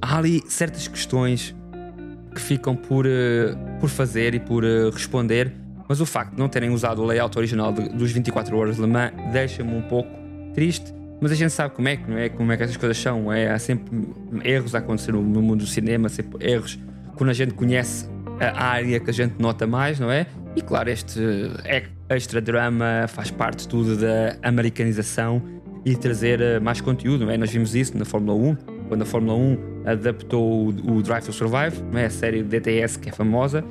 há 0.00 0.18
ali 0.18 0.42
certas 0.46 0.86
questões 0.86 1.54
que 2.34 2.40
ficam 2.40 2.76
por, 2.76 3.06
uh, 3.06 3.80
por 3.80 3.88
fazer 3.88 4.34
e 4.34 4.40
por 4.40 4.64
uh, 4.64 4.90
responder, 4.90 5.52
mas 5.88 6.00
o 6.00 6.06
facto 6.06 6.32
de 6.32 6.38
não 6.38 6.48
terem 6.48 6.70
usado 6.70 7.02
o 7.02 7.06
layout 7.06 7.36
original 7.38 7.72
de, 7.72 7.88
dos 7.90 8.12
24 8.12 8.56
horas 8.56 8.76
de 8.76 8.82
Le 8.82 8.88
Mans 8.88 9.12
deixa-me 9.32 9.74
um 9.74 9.82
pouco 9.82 10.10
triste 10.54 10.92
mas 11.22 11.30
a 11.30 11.36
gente 11.36 11.52
sabe 11.52 11.72
como 11.72 11.86
é 11.86 11.96
que 11.96 12.10
não 12.10 12.18
é, 12.18 12.28
como 12.28 12.50
é 12.50 12.56
que 12.56 12.64
essas 12.64 12.76
coisas 12.76 12.98
são. 12.98 13.32
É, 13.32 13.48
há 13.48 13.58
sempre 13.58 13.96
erros 14.42 14.74
a 14.74 14.78
acontecer 14.78 15.12
no, 15.12 15.22
mundo 15.22 15.60
do 15.60 15.66
cinema, 15.66 16.08
sempre 16.08 16.44
erros 16.44 16.80
quando 17.14 17.30
a 17.30 17.32
gente 17.32 17.54
conhece 17.54 18.08
a 18.40 18.64
área 18.64 18.98
que 18.98 19.08
a 19.08 19.12
gente 19.12 19.36
nota 19.38 19.64
mais, 19.64 20.00
não 20.00 20.10
é? 20.10 20.26
E 20.56 20.60
claro, 20.60 20.90
este 20.90 21.20
extra 22.08 22.40
drama 22.40 23.06
faz 23.06 23.30
parte 23.30 23.68
tudo 23.68 23.96
da 23.96 24.36
americanização 24.42 25.40
e 25.84 25.94
trazer 25.94 26.40
eh, 26.40 26.58
mais 26.58 26.80
conteúdo, 26.80 27.24
não 27.24 27.32
é? 27.32 27.38
Nós 27.38 27.52
vimos 27.52 27.74
isso 27.76 27.96
na 27.96 28.04
Fórmula 28.04 28.36
1, 28.36 28.56
quando 28.88 29.02
a 29.02 29.06
Fórmula 29.06 29.38
1 29.38 29.58
adaptou 29.86 30.68
o, 30.68 31.02
Drive 31.02 31.24
to 31.24 31.32
Survive, 31.32 31.80
não 31.92 32.00
é? 32.00 32.06
a 32.06 32.10
série 32.10 32.42
DTS 32.42 32.98
que 32.98 33.08
é 33.08 33.12
famosa, 33.12 33.64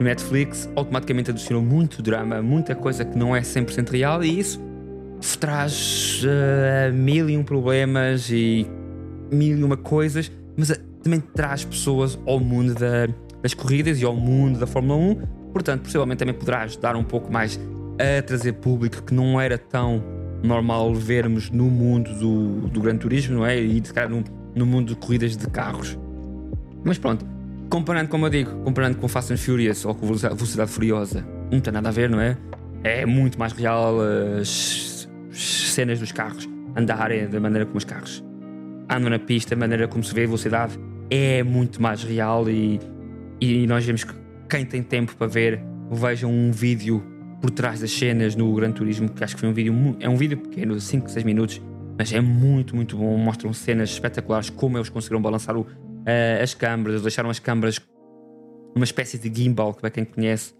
Netflix, 0.00 0.68
automaticamente 0.74 1.30
adicionou 1.30 1.62
muito 1.62 2.02
drama, 2.02 2.42
muita 2.42 2.74
coisa 2.74 3.04
que 3.04 3.16
não 3.16 3.34
é 3.34 3.40
100% 3.42 3.90
real 3.90 4.24
e 4.24 4.40
isso 4.40 4.60
traz 5.38 6.22
uh, 6.24 6.92
mil 6.92 7.30
e 7.30 7.36
um 7.36 7.42
problemas 7.42 8.30
e 8.30 8.66
mil 9.32 9.58
e 9.58 9.64
uma 9.64 9.76
coisas, 9.76 10.30
mas 10.56 10.70
uh, 10.70 10.78
também 11.02 11.20
traz 11.20 11.64
pessoas 11.64 12.18
ao 12.26 12.38
mundo 12.38 12.74
da, 12.74 13.08
das 13.42 13.54
corridas 13.54 14.00
e 14.00 14.04
ao 14.04 14.14
mundo 14.14 14.58
da 14.58 14.66
Fórmula 14.66 14.98
1. 14.98 15.16
Portanto, 15.52 15.82
possivelmente 15.82 16.18
também 16.18 16.34
poderá 16.34 16.62
ajudar 16.62 16.96
um 16.96 17.04
pouco 17.04 17.32
mais 17.32 17.58
a 17.98 18.22
trazer 18.22 18.54
público 18.54 19.02
que 19.02 19.14
não 19.14 19.40
era 19.40 19.56
tão 19.56 20.02
normal 20.42 20.94
vermos 20.94 21.50
no 21.50 21.64
mundo 21.64 22.12
do, 22.18 22.68
do 22.68 22.80
Gran 22.80 22.96
Turismo, 22.96 23.36
não 23.36 23.46
é? 23.46 23.58
E 23.58 23.80
se 23.84 23.92
calhar 23.92 24.10
no, 24.10 24.22
no 24.54 24.66
mundo 24.66 24.88
de 24.88 24.96
corridas 24.96 25.36
de 25.36 25.46
carros. 25.46 25.98
Mas 26.84 26.98
pronto, 26.98 27.24
comparando, 27.70 28.10
como 28.10 28.26
eu 28.26 28.30
digo, 28.30 28.50
comparando 28.62 28.98
com 28.98 29.08
Fast 29.08 29.32
and 29.32 29.38
Furious 29.38 29.84
ou 29.84 29.94
com 29.94 30.06
Velocidade 30.06 30.70
Furiosa, 30.70 31.24
não 31.50 31.60
tem 31.60 31.72
nada 31.72 31.88
a 31.88 31.92
ver, 31.92 32.10
não 32.10 32.20
é? 32.20 32.36
É 32.82 33.06
muito 33.06 33.38
mais 33.38 33.52
real. 33.52 33.96
As 34.40 34.93
cenas 35.34 36.00
dos 36.00 36.12
carros 36.12 36.48
andarem 36.76 37.28
da 37.28 37.40
maneira 37.40 37.66
como 37.66 37.78
os 37.78 37.84
carros 37.84 38.24
andam 38.90 39.10
na 39.10 39.18
pista, 39.18 39.54
a 39.54 39.56
maneira 39.56 39.88
como 39.88 40.02
se 40.04 40.14
vê 40.14 40.24
a 40.24 40.26
velocidade 40.26 40.78
é 41.10 41.42
muito 41.42 41.80
mais 41.80 42.02
real 42.02 42.48
e, 42.48 42.80
e 43.40 43.66
nós 43.66 43.84
vemos 43.84 44.04
que 44.04 44.14
quem 44.48 44.64
tem 44.64 44.82
tempo 44.82 45.14
para 45.16 45.26
ver 45.26 45.60
vejam 45.90 46.30
um 46.30 46.50
vídeo 46.50 47.02
por 47.40 47.50
trás 47.50 47.80
das 47.80 47.92
cenas 47.92 48.34
no 48.34 48.52
Gran 48.54 48.72
Turismo, 48.72 49.08
que 49.08 49.22
acho 49.22 49.34
que 49.34 49.40
foi 49.40 49.48
um 49.48 49.52
vídeo 49.52 49.74
é 50.00 50.08
um 50.08 50.16
vídeo 50.16 50.38
pequeno, 50.38 50.74
de 50.74 50.82
5, 50.82 51.10
6 51.10 51.24
minutos, 51.24 51.60
mas 51.98 52.12
é 52.12 52.20
muito, 52.20 52.74
muito 52.74 52.96
bom. 52.96 53.16
Mostram 53.18 53.52
cenas 53.52 53.90
espetaculares, 53.90 54.48
como 54.48 54.78
eles 54.78 54.88
conseguiram 54.88 55.20
balançar 55.20 55.56
o, 55.56 55.60
uh, 55.60 56.42
as 56.42 56.54
câmaras, 56.54 57.02
deixaram 57.02 57.28
as 57.28 57.38
câmaras 57.38 57.78
uma 58.74 58.84
espécie 58.84 59.18
de 59.18 59.42
gimbal, 59.42 59.74
que 59.74 59.80
para 59.80 59.90
quem 59.90 60.04
conhece, 60.04 60.54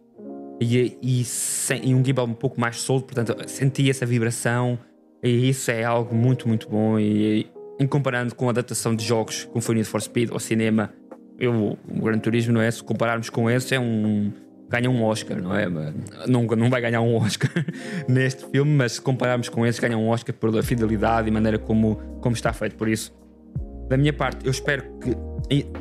e, 0.60 0.96
e, 1.02 1.24
sem, 1.24 1.88
e 1.88 1.94
um 1.94 2.04
gimbal 2.04 2.26
um 2.26 2.34
pouco 2.34 2.60
mais 2.60 2.80
solto, 2.80 3.06
portanto 3.06 3.36
senti 3.48 3.90
essa 3.90 4.06
vibração 4.06 4.78
e 5.22 5.48
isso 5.48 5.70
é 5.70 5.84
algo 5.84 6.14
muito, 6.14 6.46
muito 6.46 6.68
bom. 6.68 6.98
E, 6.98 7.46
em 7.78 7.86
comparando 7.86 8.34
com 8.34 8.46
a 8.46 8.50
adaptação 8.50 8.94
de 8.94 9.04
jogos 9.04 9.44
como 9.44 9.60
foi 9.60 9.74
Need 9.74 9.88
for 9.88 10.00
Speed 10.00 10.30
ou 10.30 10.38
cinema, 10.38 10.92
eu, 11.38 11.76
o 11.88 12.02
Gran 12.02 12.18
Turismo, 12.18 12.52
não 12.52 12.60
é? 12.60 12.70
Se 12.70 12.82
compararmos 12.82 13.30
com 13.30 13.50
esse, 13.50 13.74
é 13.74 13.80
um, 13.80 14.32
ganha 14.68 14.90
um 14.90 15.02
Oscar, 15.02 15.40
não 15.40 15.54
é? 15.54 15.66
Não, 16.26 16.44
não 16.44 16.70
vai 16.70 16.80
ganhar 16.80 17.00
um 17.00 17.16
Oscar 17.16 17.50
neste 18.08 18.44
filme, 18.50 18.70
mas 18.70 18.92
se 18.92 19.00
compararmos 19.00 19.48
com 19.48 19.66
esses, 19.66 19.80
ganha 19.80 19.96
um 19.96 20.08
Oscar 20.08 20.34
pela 20.34 20.62
fidelidade 20.62 21.28
e 21.28 21.30
maneira 21.30 21.58
como, 21.58 21.96
como 22.20 22.34
está 22.34 22.52
feito. 22.52 22.76
Por 22.76 22.88
isso, 22.88 23.12
da 23.88 23.96
minha 23.96 24.12
parte, 24.12 24.44
eu 24.44 24.50
espero 24.50 24.84
que 25.00 25.16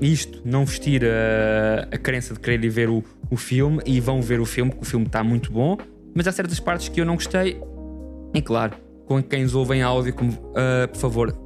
isto 0.01 0.41
não 0.43 0.65
vestir 0.65 1.03
a, 1.05 1.87
a 1.91 1.97
crença 1.97 2.33
de 2.33 2.39
querer 2.39 2.67
ver 2.69 2.89
o, 2.89 3.03
o 3.29 3.37
filme 3.37 3.81
e 3.85 3.99
vão 3.99 4.21
ver 4.21 4.39
o 4.39 4.45
filme, 4.45 4.71
porque 4.71 4.85
o 4.85 4.87
filme 4.87 5.05
está 5.05 5.23
muito 5.23 5.51
bom, 5.51 5.77
mas 6.13 6.27
há 6.27 6.31
certas 6.31 6.59
partes 6.59 6.89
que 6.89 6.99
eu 6.99 7.05
não 7.05 7.15
gostei. 7.15 7.59
E 8.33 8.41
claro, 8.41 8.73
com 9.05 9.21
quem 9.21 9.43
nos 9.43 9.55
ouvem 9.55 9.81
áudio, 9.81 10.13
como, 10.13 10.31
uh, 10.31 10.87
por 10.91 10.97
favor, 10.97 11.37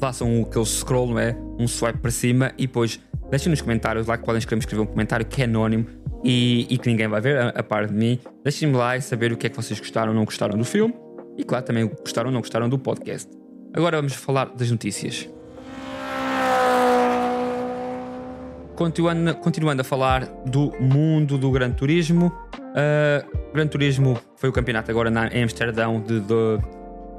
façam 0.00 0.42
aquele 0.42 0.64
scroll, 0.64 1.08
não 1.08 1.18
é? 1.18 1.36
Um 1.58 1.68
swipe 1.68 1.98
para 1.98 2.10
cima 2.10 2.52
e 2.58 2.66
depois 2.66 3.00
deixem 3.30 3.50
nos 3.50 3.60
comentários 3.60 4.06
lá 4.06 4.16
que 4.16 4.24
podem 4.24 4.38
escrever, 4.38 4.60
escrever 4.60 4.82
um 4.82 4.86
comentário 4.86 5.24
que 5.24 5.42
é 5.42 5.44
anónimo 5.44 5.86
e, 6.24 6.66
e 6.68 6.78
que 6.78 6.88
ninguém 6.88 7.08
vai 7.08 7.20
ver, 7.20 7.38
a, 7.38 7.48
a 7.50 7.62
par 7.62 7.86
de 7.86 7.94
mim. 7.94 8.18
Deixem-me 8.42 8.76
lá 8.76 8.96
e 8.96 9.02
saber 9.02 9.32
o 9.32 9.36
que 9.36 9.46
é 9.46 9.50
que 9.50 9.56
vocês 9.56 9.78
gostaram 9.78 10.10
ou 10.10 10.16
não 10.16 10.24
gostaram 10.24 10.58
do 10.58 10.64
filme 10.64 10.94
e, 11.36 11.44
claro, 11.44 11.64
também 11.64 11.86
gostaram 11.86 12.28
ou 12.28 12.32
não 12.32 12.40
gostaram 12.40 12.68
do 12.68 12.78
podcast. 12.78 13.30
Agora 13.72 13.98
vamos 13.98 14.14
falar 14.14 14.46
das 14.46 14.70
notícias. 14.70 15.28
Continuando, 18.76 19.34
continuando 19.36 19.80
a 19.80 19.84
falar 19.84 20.26
do 20.44 20.70
mundo 20.78 21.38
do 21.38 21.50
Gran 21.50 21.70
Turismo, 21.70 22.26
uh, 22.26 23.52
Gran 23.54 23.66
Turismo 23.66 24.20
foi 24.36 24.50
o 24.50 24.52
campeonato 24.52 24.90
agora 24.90 25.10
na, 25.10 25.28
em 25.28 25.44
Amsterdão 25.44 25.98
de, 25.98 26.20
de, 26.20 26.58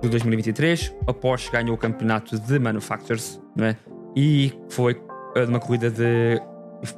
de 0.04 0.10
2023. 0.10 0.94
A 1.08 1.14
Porsche 1.14 1.52
ganhou 1.52 1.74
o 1.74 1.78
campeonato 1.78 2.40
de 2.40 2.60
Manufacturers 2.60 3.42
é? 3.60 3.76
e 4.16 4.54
foi 4.70 4.94
uh, 4.94 5.50
uma 5.50 5.60
corrida 5.60 5.90
de 5.90 6.40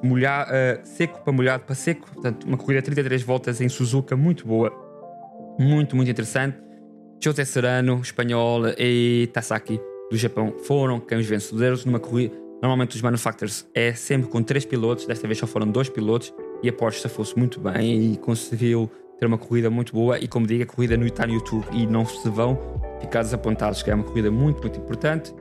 molhar, 0.03 0.49
uh, 0.49 0.85
seco 0.85 1.23
para 1.23 1.31
molhado 1.31 1.63
para 1.63 1.73
seco. 1.73 2.11
Portanto, 2.11 2.43
uma 2.43 2.57
corrida 2.57 2.81
de 2.81 2.85
33 2.87 3.23
voltas 3.23 3.61
em 3.61 3.69
Suzuka, 3.69 4.17
muito 4.17 4.45
boa, 4.45 4.73
muito, 5.57 5.95
muito 5.95 6.11
interessante. 6.11 6.57
José 7.23 7.45
Serrano, 7.45 8.01
espanhol, 8.01 8.63
e 8.77 9.29
Tasaki, 9.31 9.79
do 10.11 10.17
Japão, 10.17 10.53
foram 10.65 10.99
quem 10.99 11.17
os 11.17 11.25
vencedores 11.25 11.85
numa 11.85 11.99
corrida 11.99 12.48
Normalmente 12.61 12.95
os 12.95 13.01
manufacturers 13.01 13.65
é 13.73 13.93
sempre 13.93 14.29
com 14.29 14.43
três 14.43 14.65
pilotos, 14.65 15.05
desta 15.05 15.27
vez 15.27 15.39
só 15.39 15.47
foram 15.47 15.67
dois 15.67 15.89
pilotos 15.89 16.33
e 16.61 16.67
a 16.67 16.73
Porsche 16.73 17.07
fosse 17.07 17.37
muito 17.37 17.59
bem 17.59 18.13
e 18.13 18.17
conseguiu 18.17 18.91
ter 19.17 19.25
uma 19.25 19.37
corrida 19.37 19.69
muito 19.69 19.93
boa 19.93 20.19
e 20.19 20.27
como 20.27 20.45
digo, 20.45 20.63
a 20.63 20.65
corrida 20.65 20.97
no, 20.97 21.05
no 21.05 21.33
YouTube 21.33 21.65
e 21.71 21.85
não 21.87 22.05
se 22.05 22.29
vão 22.29 22.57
ficar 22.99 23.21
desapontados, 23.21 23.81
que 23.81 23.89
é 23.89 23.95
uma 23.95 24.03
corrida 24.03 24.29
muito, 24.29 24.61
muito 24.61 24.79
importante. 24.79 25.33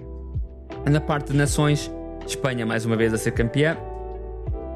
Na 0.89 1.01
parte 1.01 1.33
de 1.33 1.37
nações, 1.37 1.91
Espanha 2.27 2.65
mais 2.65 2.85
uma 2.85 2.97
vez 2.97 3.13
a 3.13 3.19
ser 3.19 3.33
campeã, 3.33 3.77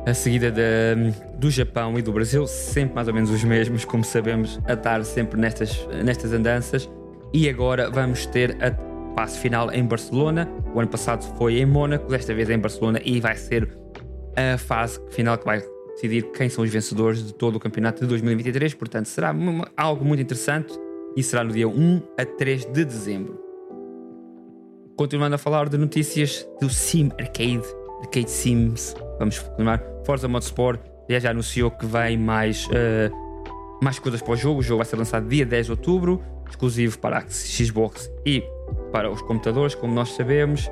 a 0.05 0.15
seguida 0.15 0.51
de, 0.51 1.13
do 1.37 1.51
Japão 1.51 1.97
e 1.97 2.03
do 2.03 2.13
Brasil, 2.13 2.47
sempre 2.47 2.95
mais 2.95 3.07
ou 3.07 3.15
menos 3.15 3.31
os 3.31 3.45
mesmos, 3.45 3.85
como 3.85 4.03
sabemos, 4.03 4.61
a 4.65 4.73
estar 4.73 5.05
sempre 5.05 5.41
nestas, 5.41 5.87
nestas 6.05 6.33
andanças. 6.33 6.91
E 7.33 7.49
agora 7.49 7.89
vamos 7.89 8.27
ter 8.27 8.57
a 8.63 8.71
passo 9.15 9.39
final 9.39 9.73
em 9.73 9.85
Barcelona. 9.85 10.49
O 10.75 10.81
ano 10.81 10.89
passado 10.89 11.23
foi 11.37 11.59
em 11.59 11.67
Mónaco, 11.67 12.09
desta 12.11 12.35
vez 12.35 12.49
em 12.51 12.59
Barcelona, 12.59 13.01
e 13.05 13.21
vai 13.21 13.37
ser 13.37 13.77
a 14.37 14.59
fase 14.59 15.01
final 15.11 15.37
que 15.39 15.45
vai 15.45 15.63
decidir 15.95 16.23
quem 16.33 16.49
são 16.49 16.65
os 16.65 16.71
vencedores 16.71 17.25
de 17.25 17.35
todo 17.35 17.57
o 17.57 17.61
campeonato 17.61 18.01
de 18.01 18.07
2023. 18.07 18.75
Portanto, 18.75 19.07
será 19.07 19.35
algo 19.77 20.05
muito 20.05 20.23
interessante 20.23 20.73
e 21.17 21.23
será 21.23 21.45
no 21.45 21.53
dia 21.53 21.69
1 21.69 22.03
a 22.19 22.25
3 22.25 22.67
de 22.67 22.85
dezembro. 22.85 23.39
Continuando 24.97 25.35
a 25.35 25.39
falar 25.39 25.69
de 25.69 25.77
notícias 25.77 26.47
do 26.61 26.69
Sim 26.71 27.11
Arcade, 27.19 27.63
Arcade 28.01 28.31
Sims, 28.31 28.95
vamos 29.19 29.39
continuar. 29.39 29.83
Forza 30.05 30.29
Motorsport 30.29 30.81
já, 31.09 31.19
já 31.19 31.31
anunciou 31.31 31.71
que 31.71 31.87
vem 31.87 32.19
mais, 32.19 32.67
uh, 32.67 33.81
mais 33.83 33.99
coisas 33.99 34.21
para 34.21 34.33
o 34.33 34.37
jogo. 34.37 34.61
O 34.61 34.63
jogo 34.63 34.79
vai 34.79 34.87
ser 34.87 34.97
lançado 34.97 35.29
dia 35.29 35.47
10 35.47 35.67
de 35.67 35.73
outubro, 35.73 36.23
exclusivo 36.49 36.99
para 36.99 37.25
Xbox 37.29 38.11
e 38.27 38.43
para 38.93 39.11
os 39.11 39.23
computadores, 39.23 39.75
como 39.75 39.95
nós 39.95 40.11
sabemos. 40.11 40.71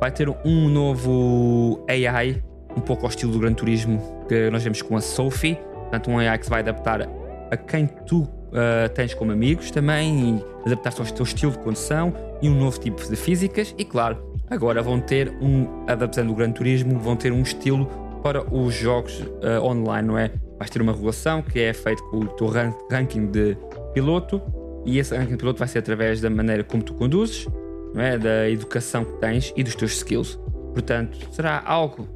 Vai 0.00 0.10
ter 0.10 0.28
um 0.44 0.68
novo 0.68 1.84
AI, 1.88 2.42
um 2.76 2.80
pouco 2.80 3.04
ao 3.04 3.10
estilo 3.10 3.32
do 3.32 3.38
Gran 3.38 3.52
Turismo 3.52 4.24
que 4.28 4.50
nós 4.50 4.62
vemos 4.62 4.82
com 4.82 4.96
a 4.96 5.00
Sophie. 5.00 5.56
Portanto, 5.72 6.10
um 6.10 6.18
AI 6.18 6.38
que 6.38 6.44
se 6.44 6.50
vai 6.50 6.60
adaptar 6.60 7.08
a 7.50 7.56
quem 7.56 7.86
tu 7.86 8.22
uh, 8.22 8.88
tens 8.94 9.14
como 9.14 9.32
amigos 9.32 9.70
também 9.70 10.42
e 10.66 10.66
adaptar-se 10.66 11.00
ao 11.00 11.06
teu 11.06 11.24
estilo 11.24 11.52
de 11.52 11.58
condução 11.58 12.12
e 12.42 12.48
um 12.48 12.54
novo 12.54 12.78
tipo 12.78 13.02
de 13.08 13.16
físicas. 13.16 13.74
E 13.78 13.84
claro, 13.84 14.18
agora 14.50 14.82
vão 14.82 15.00
ter 15.00 15.30
um, 15.40 15.84
adaptando 15.86 16.30
o 16.30 16.34
Gran 16.34 16.52
Turismo, 16.52 16.98
vão 16.98 17.16
ter 17.16 17.32
um 17.32 17.42
estilo 17.42 17.86
para 18.22 18.42
os 18.54 18.74
jogos 18.74 19.20
uh, 19.20 19.62
online, 19.62 20.08
não 20.08 20.18
é? 20.18 20.30
Vais 20.58 20.70
ter 20.70 20.82
uma 20.82 20.92
regulação 20.92 21.40
que 21.40 21.60
é 21.60 21.72
feita 21.72 22.02
com 22.04 22.18
o 22.18 22.26
teu 22.28 22.48
ranking 22.90 23.26
de 23.26 23.56
piloto 23.94 24.42
e 24.84 24.98
esse 24.98 25.14
ranking 25.14 25.32
de 25.32 25.36
piloto 25.36 25.58
vai 25.58 25.68
ser 25.68 25.78
através 25.78 26.20
da 26.20 26.28
maneira 26.28 26.64
como 26.64 26.82
tu 26.82 26.94
conduzes, 26.94 27.46
é? 27.94 28.18
da 28.18 28.50
educação 28.50 29.04
que 29.04 29.12
tens 29.14 29.52
e 29.56 29.62
dos 29.62 29.74
teus 29.74 29.92
skills. 29.96 30.38
Portanto, 30.72 31.18
será 31.32 31.62
algo 31.64 32.08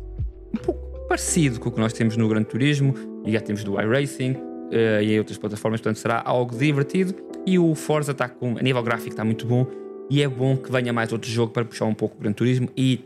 um 0.53 0.59
pouco 0.59 1.07
parecido 1.09 1.59
com 1.61 1.69
o 1.69 1.73
que 1.73 1.81
nós 1.81 1.93
temos 1.93 2.17
no 2.17 2.29
Gran 2.29 2.43
Turismo 2.43 2.95
e 3.25 3.33
já 3.33 3.41
temos 3.41 3.65
do 3.65 3.81
iRacing 3.81 4.33
uh, 4.33 5.03
e 5.03 5.13
em 5.13 5.19
outras 5.19 5.39
plataformas. 5.39 5.81
Portanto, 5.81 5.99
será 5.99 6.23
algo 6.25 6.57
divertido. 6.57 7.15
E 7.47 7.59
o 7.59 7.75
Forza 7.75 8.13
está 8.13 8.29
com, 8.29 8.57
a 8.57 8.63
nível 8.63 8.83
gráfico 8.83 9.11
está 9.11 9.25
muito 9.25 9.47
bom 9.47 9.67
e 10.09 10.23
é 10.23 10.29
bom 10.29 10.57
que 10.57 10.71
venha 10.71 10.93
mais 10.93 11.13
outro 11.13 11.31
jogo 11.31 11.53
para 11.53 11.65
puxar 11.65 11.87
um 11.87 11.95
pouco 11.95 12.17
o 12.17 12.21
Gran 12.21 12.33
Turismo 12.33 12.69
e 12.77 13.01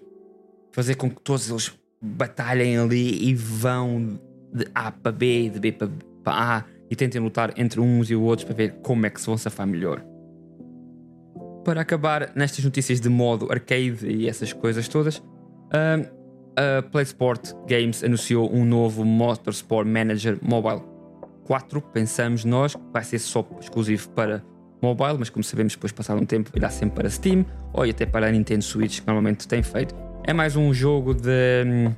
fazer 0.72 0.94
com 0.96 1.08
que 1.08 1.20
todos 1.22 1.48
eles 1.48 1.72
batalhem 2.00 2.76
ali 2.76 3.28
e 3.28 3.34
vão 3.34 4.18
de 4.52 4.66
A 4.74 4.90
para 4.92 5.12
B, 5.12 5.48
de 5.48 5.58
B 5.58 5.72
para 5.72 5.88
A 6.26 6.64
e 6.90 6.94
tentem 6.94 7.20
lutar 7.20 7.54
entre 7.56 7.80
uns 7.80 8.10
e 8.10 8.14
outros 8.14 8.44
para 8.44 8.54
ver 8.54 8.74
como 8.82 9.06
é 9.06 9.10
que 9.10 9.20
se 9.20 9.26
vão 9.26 9.38
safar 9.38 9.66
melhor. 9.66 10.04
Para 11.66 11.80
acabar 11.80 12.30
nestas 12.36 12.64
notícias 12.64 13.00
de 13.00 13.08
modo 13.08 13.50
arcade 13.50 14.06
e 14.06 14.28
essas 14.28 14.52
coisas 14.52 14.86
todas, 14.86 15.20
a 16.56 16.80
PlaySport 16.92 17.54
Games 17.66 18.04
anunciou 18.04 18.54
um 18.54 18.64
novo 18.64 19.04
Motorsport 19.04 19.84
Manager 19.84 20.38
Mobile 20.40 20.80
4. 21.44 21.82
Pensamos 21.82 22.44
nós 22.44 22.76
que 22.76 22.82
vai 22.92 23.02
ser 23.02 23.18
só 23.18 23.44
exclusivo 23.60 24.08
para 24.10 24.44
mobile, 24.80 25.16
mas 25.18 25.28
como 25.28 25.42
sabemos, 25.42 25.72
depois 25.72 25.90
de 25.90 25.96
passar 25.96 26.14
um 26.14 26.24
tempo, 26.24 26.52
irá 26.54 26.70
sempre 26.70 27.00
para 27.00 27.10
Steam 27.10 27.44
ou 27.72 27.82
até 27.82 28.06
para 28.06 28.28
a 28.28 28.30
Nintendo 28.30 28.62
Switch, 28.62 29.00
que 29.00 29.06
normalmente 29.08 29.48
tem 29.48 29.60
feito. 29.60 29.92
É 30.22 30.32
mais 30.32 30.54
um 30.54 30.72
jogo 30.72 31.14
de 31.14 31.64
hum, 31.66 31.92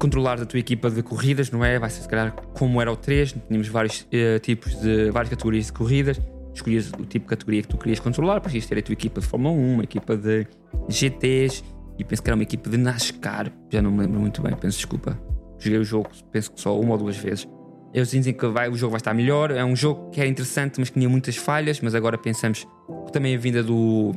controlar 0.00 0.42
a 0.42 0.44
tua 0.44 0.58
equipa 0.58 0.90
de 0.90 1.00
corridas, 1.00 1.52
não 1.52 1.64
é? 1.64 1.78
Vai 1.78 1.90
ser 1.90 2.02
se 2.02 2.08
calhar 2.08 2.34
como 2.54 2.82
era 2.82 2.90
o 2.90 2.96
3, 2.96 3.36
tínhamos 3.46 3.68
vários 3.68 4.00
uh, 4.00 4.40
tipos 4.40 4.74
de 4.80 5.12
várias 5.12 5.30
categorias 5.30 5.66
de 5.66 5.72
corridas, 5.72 6.20
escolhias 6.54 6.90
o 6.90 7.04
tipo 7.04 7.24
de 7.24 7.30
categoria 7.30 7.62
que 7.62 7.68
tu 7.68 7.76
querias 7.76 8.00
controlar, 8.00 8.40
para 8.40 8.52
ter 8.52 8.78
a 8.78 8.82
tua 8.82 8.92
equipa 8.92 9.20
de 9.20 9.26
Fórmula 9.26 9.54
1, 9.54 9.74
uma 9.74 9.84
equipa 9.84 10.16
de 10.16 10.46
GTs 10.88 11.64
e 11.98 12.04
penso 12.04 12.22
que 12.22 12.30
era 12.30 12.34
uma 12.34 12.42
equipa 12.42 12.68
de 12.70 12.76
NASCAR, 12.76 13.52
já 13.70 13.82
não 13.82 13.90
me 13.90 14.00
lembro 14.00 14.20
muito 14.20 14.42
bem, 14.42 14.54
penso 14.56 14.78
desculpa. 14.78 15.18
Joguei 15.58 15.78
o 15.78 15.84
jogo, 15.84 16.10
penso 16.30 16.50
que 16.52 16.60
só 16.60 16.78
uma 16.78 16.92
ou 16.92 16.98
duas 16.98 17.16
vezes. 17.16 17.48
Eles 17.94 18.10
dizem 18.10 18.32
que 18.32 18.46
vai, 18.46 18.68
o 18.68 18.74
jogo 18.74 18.92
vai 18.92 18.98
estar 18.98 19.14
melhor, 19.14 19.50
é 19.50 19.64
um 19.64 19.76
jogo 19.76 20.10
que 20.10 20.20
era 20.20 20.28
interessante, 20.28 20.80
mas 20.80 20.88
que 20.88 20.98
tinha 20.98 21.08
muitas 21.08 21.36
falhas, 21.36 21.80
mas 21.80 21.94
agora 21.94 22.16
pensamos 22.16 22.66
que 23.06 23.12
também 23.12 23.34
a 23.34 23.38
vinda 23.38 23.62
do, 23.62 24.12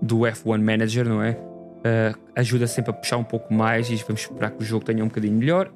do 0.00 0.18
F1 0.20 0.62
Manager, 0.62 1.08
não 1.08 1.22
é? 1.22 1.36
uh, 1.86 2.18
ajuda 2.34 2.66
sempre 2.66 2.90
a 2.90 2.94
puxar 2.94 3.16
um 3.16 3.24
pouco 3.24 3.52
mais 3.52 3.90
e 3.90 3.96
vamos 3.96 4.22
esperar 4.22 4.50
que 4.50 4.62
o 4.62 4.64
jogo 4.64 4.84
tenha 4.84 5.02
um 5.02 5.08
bocadinho 5.08 5.34
melhor. 5.34 5.72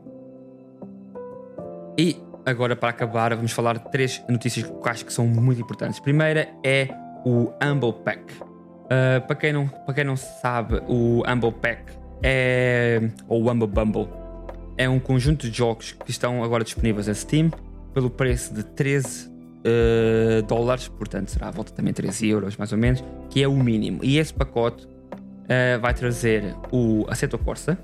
E 1.96 2.16
agora, 2.44 2.74
para 2.76 2.90
acabar, 2.90 3.34
vamos 3.34 3.52
falar 3.52 3.78
de 3.78 3.90
três 3.90 4.22
notícias 4.28 4.66
que 4.66 4.88
acho 4.88 5.04
que 5.04 5.12
são 5.12 5.26
muito 5.26 5.60
importantes. 5.60 6.00
Primeira 6.00 6.48
é 6.64 6.88
o 7.24 7.52
Humble 7.62 7.92
Pack. 8.04 8.32
Uh, 8.42 9.24
para, 9.26 9.36
quem 9.36 9.52
não, 9.52 9.68
para 9.68 9.94
quem 9.94 10.04
não 10.04 10.16
sabe, 10.16 10.82
o 10.88 11.22
Humble 11.28 11.52
Pack 11.52 11.92
é. 12.22 13.00
ou 13.28 13.50
Humble 13.50 13.68
Bumble 13.68 14.08
é 14.76 14.88
um 14.88 14.98
conjunto 14.98 15.48
de 15.48 15.56
jogos 15.56 15.92
que 15.92 16.10
estão 16.10 16.42
agora 16.42 16.64
disponíveis 16.64 17.06
na 17.06 17.14
Steam 17.14 17.50
pelo 17.94 18.10
preço 18.10 18.54
de 18.54 18.64
13 18.64 19.28
uh, 19.28 19.30
ah, 19.64 20.42
dólares, 20.46 20.88
portanto 20.88 21.28
será 21.28 21.48
à 21.48 21.50
volta 21.50 21.72
também 21.72 21.92
13 21.92 22.28
euros 22.28 22.56
mais 22.56 22.72
ou 22.72 22.78
menos, 22.78 23.04
que 23.28 23.42
é 23.42 23.48
o 23.48 23.54
mínimo. 23.54 24.00
E 24.02 24.18
esse 24.18 24.32
pacote 24.32 24.86
uh, 24.86 25.80
vai 25.80 25.92
trazer 25.92 26.56
o 26.72 27.04
Assetto 27.08 27.38
Corsa, 27.38 27.78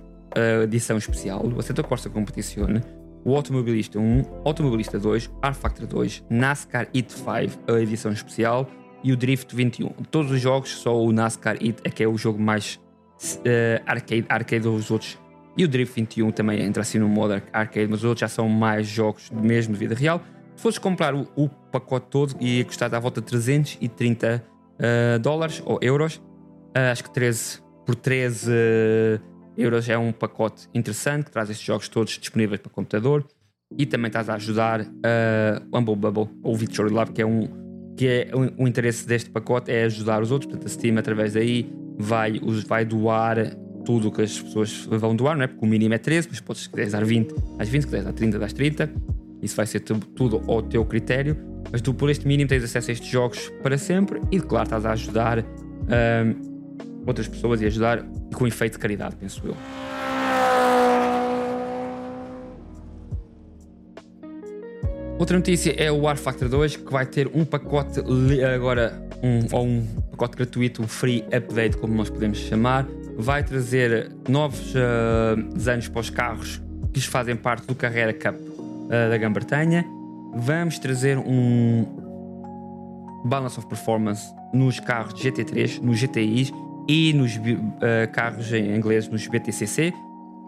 edição 0.64 0.98
especial, 0.98 1.46
o 1.46 1.58
Assetto 1.58 1.82
Corsa 1.82 2.10
Competizione, 2.10 2.82
o 3.26 3.34
Automobilista 3.34 3.98
1, 3.98 4.22
Automobilista 4.44 5.00
2, 5.00 5.32
R-Factor 5.42 5.84
2, 5.84 6.24
NASCAR 6.30 6.86
Heat 6.94 7.12
5, 7.12 7.72
a 7.72 7.80
edição 7.80 8.12
especial, 8.12 8.70
e 9.02 9.12
o 9.12 9.16
Drift 9.16 9.52
21. 9.52 9.88
Todos 10.12 10.30
os 10.30 10.40
jogos, 10.40 10.70
só 10.70 10.96
o 10.96 11.10
NASCAR 11.10 11.56
Heat 11.60 11.80
é 11.82 11.90
que 11.90 12.04
é 12.04 12.06
o 12.06 12.16
jogo 12.16 12.40
mais 12.40 12.76
uh, 12.76 13.82
arcade, 13.84 14.24
arcade 14.28 14.62
dos 14.62 14.92
outros. 14.92 15.18
E 15.56 15.64
o 15.64 15.68
Drift 15.68 15.92
21 15.96 16.30
também 16.30 16.62
entra 16.62 16.82
assim 16.82 17.00
no 17.00 17.08
modo 17.08 17.42
arcade, 17.52 17.88
mas 17.90 17.98
os 17.98 18.04
outros 18.04 18.20
já 18.20 18.28
são 18.28 18.48
mais 18.48 18.86
jogos 18.86 19.28
mesmo 19.32 19.72
de 19.72 19.80
vida 19.80 19.96
real. 19.96 20.22
Se 20.54 20.62
fosses 20.62 20.78
comprar 20.78 21.12
o, 21.12 21.26
o 21.34 21.48
pacote 21.48 22.06
todo, 22.08 22.36
ia 22.40 22.64
custar 22.64 22.94
à 22.94 23.00
volta 23.00 23.20
de 23.20 23.26
330 23.26 24.44
uh, 24.44 25.18
dólares 25.18 25.60
ou 25.66 25.80
euros. 25.82 26.18
Uh, 26.76 26.92
acho 26.92 27.02
que 27.02 27.10
13 27.10 27.60
por 27.84 27.96
13 27.96 28.50
uh, 28.50 29.35
euros 29.56 29.88
é 29.88 29.96
um 29.96 30.12
pacote 30.12 30.68
interessante 30.74 31.26
que 31.26 31.30
traz 31.30 31.50
estes 31.50 31.66
jogos 31.66 31.88
todos 31.88 32.18
disponíveis 32.18 32.60
para 32.60 32.70
computador. 32.70 33.24
e 33.76 33.84
também 33.84 34.08
estás 34.08 34.28
a 34.28 34.34
ajudar 34.34 34.80
uh, 34.80 35.76
Humble 35.76 35.96
Bubble 35.96 36.28
ou 36.42 36.54
Victory 36.54 36.92
Lab, 36.92 37.12
que 37.12 37.20
é 37.20 37.26
um 37.26 37.66
que 37.96 38.06
é 38.06 38.30
o, 38.32 38.64
o, 38.64 38.68
interesse 38.68 39.06
deste 39.06 39.30
pacote 39.30 39.72
é 39.72 39.84
ajudar 39.84 40.22
os 40.22 40.30
outros, 40.30 40.50
portanto 40.50 40.66
a 40.66 40.70
Steam 40.70 40.98
através 40.98 41.32
daí 41.32 41.66
vai, 41.96 42.38
os, 42.42 42.62
vai 42.62 42.84
doar 42.84 43.56
tudo 43.86 44.08
o 44.08 44.12
que 44.12 44.22
as 44.22 44.38
pessoas 44.38 44.84
vão 44.84 45.16
doar, 45.16 45.36
não 45.36 45.44
é? 45.44 45.46
Porque 45.46 45.64
o 45.64 45.68
mínimo 45.68 45.94
é 45.94 45.98
13, 45.98 46.28
mas 46.30 46.40
podes, 46.40 46.64
se 46.64 46.68
quiseres 46.68 46.92
dar 46.92 47.04
20, 47.04 47.34
às 47.58 47.68
20, 47.68 47.80
se 47.80 47.86
quiseres 47.86 48.04
dar 48.04 48.12
30, 48.12 48.38
das 48.38 48.52
30. 48.52 48.92
Isso 49.40 49.56
vai 49.56 49.66
ser 49.66 49.80
tudo 49.80 50.42
ao 50.48 50.60
teu 50.60 50.84
critério. 50.84 51.36
Mas 51.70 51.80
tu, 51.80 51.94
por 51.94 52.10
este 52.10 52.26
mínimo, 52.26 52.48
tens 52.48 52.64
acesso 52.64 52.90
a 52.90 52.92
estes 52.92 53.08
jogos 53.08 53.48
para 53.62 53.78
sempre 53.78 54.20
e, 54.30 54.40
claro, 54.40 54.64
estás 54.64 54.84
a 54.84 54.92
ajudar 54.92 55.38
um, 55.38 56.55
outras 57.06 57.28
pessoas 57.28 57.62
e 57.62 57.66
ajudar 57.66 58.04
com 58.34 58.46
efeito 58.46 58.74
de 58.74 58.78
caridade, 58.78 59.16
penso 59.16 59.42
eu. 59.44 59.56
Outra 65.18 65.38
notícia 65.38 65.74
é 65.82 65.90
o 65.90 66.02
War 66.02 66.16
Factor 66.16 66.48
2 66.48 66.76
que 66.76 66.92
vai 66.92 67.06
ter 67.06 67.30
um 67.32 67.44
pacote 67.44 68.00
agora 68.54 69.02
um, 69.22 69.56
ou 69.56 69.66
um 69.66 69.86
pacote 70.10 70.36
gratuito, 70.36 70.82
um 70.82 70.86
free 70.86 71.24
update, 71.34 71.78
como 71.78 71.94
nós 71.94 72.10
podemos 72.10 72.38
chamar. 72.38 72.86
Vai 73.16 73.42
trazer 73.42 74.12
novos 74.28 74.74
uh, 74.74 75.42
desenhos 75.54 75.88
para 75.88 76.00
os 76.00 76.10
carros 76.10 76.60
que 76.92 77.00
fazem 77.00 77.34
parte 77.34 77.66
do 77.66 77.74
Carrera 77.74 78.12
Cup 78.12 78.34
uh, 78.34 78.88
da 78.88 79.16
Grã-Bretanha. 79.16 79.86
Vamos 80.34 80.78
trazer 80.78 81.16
um 81.16 81.86
balance 83.24 83.58
of 83.58 83.66
performance 83.68 84.22
nos 84.52 84.78
carros 84.78 85.14
GT3, 85.14 85.80
nos 85.80 85.98
GTIs 85.98 86.52
e 86.88 87.12
nos 87.12 87.36
uh, 87.36 87.40
carros 88.12 88.52
inglês, 88.52 89.08
nos 89.08 89.26
BTCC. 89.26 89.92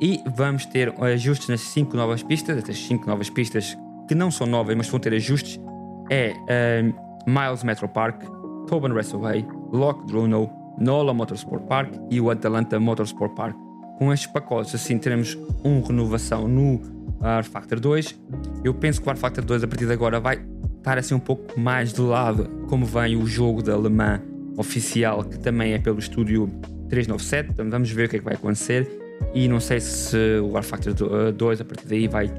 E 0.01 0.23
vamos 0.37 0.65
ter 0.65 0.95
ajustes 1.03 1.49
nas 1.49 1.61
5 1.61 1.97
novas 1.97 2.23
pistas, 2.23 2.57
estas 2.57 2.79
5 2.79 3.07
novas 3.07 3.29
pistas 3.29 3.77
que 4.07 4.15
não 4.15 4.31
são 4.31 4.47
novas, 4.47 4.77
mas 4.77 4.89
vão 4.89 5.01
ter 5.01 5.13
ajustes, 5.13 5.61
é 6.09 6.33
uh, 6.33 7.31
Miles 7.31 7.65
Metro 7.65 7.89
Park, 7.89 8.23
Tobin 8.69 8.95
Raceway, 8.95 9.45
Lock 9.73 10.07
Druno, 10.07 10.49
Nola 10.79 11.13
Motorsport 11.13 11.65
Park 11.65 11.95
e 12.11 12.21
o 12.21 12.31
Atalanta 12.31 12.79
Motorsport 12.79 13.35
Park. 13.35 13.57
Com 13.99 14.13
estes 14.13 14.31
pacotes, 14.31 14.75
assim, 14.75 14.97
teremos 14.97 15.37
uma 15.65 15.85
renovação 15.85 16.47
no 16.47 16.81
R 17.21 17.43
Factor 17.43 17.81
2. 17.81 18.19
Eu 18.63 18.73
penso 18.73 19.03
que 19.03 19.09
o 19.09 19.11
R 19.11 19.19
Factor 19.19 19.45
2, 19.45 19.65
a 19.65 19.67
partir 19.67 19.87
de 19.87 19.93
agora, 19.93 20.21
vai 20.21 20.39
estar 20.77 20.97
assim 20.97 21.15
um 21.15 21.21
pouco 21.21 21.59
mais 21.59 21.93
de 21.93 22.01
lado, 22.01 22.49
como 22.69 22.87
vem 22.87 23.17
o 23.17 23.27
jogo 23.27 23.61
da 23.61 23.77
Le 23.77 23.89
Mans 23.89 24.28
oficial, 24.59 25.25
que 25.25 25.39
também 25.39 25.73
é 25.73 25.79
pelo 25.79 25.99
estúdio 25.99 26.51
397. 26.91 27.51
Então 27.53 27.71
vamos 27.71 27.91
ver 27.91 28.07
o 28.07 28.09
que 28.11 28.17
é 28.17 28.19
que 28.19 28.25
vai 28.25 28.35
acontecer. 28.35 28.87
E 29.35 29.49
não 29.49 29.61
sei 29.61 29.81
se 29.81 30.17
o 30.43 30.57
R 30.57 30.63
Factor 30.63 31.33
2, 31.33 31.61
a 31.61 31.65
partir 31.65 31.87
daí, 31.87 32.09
vai 32.09 32.31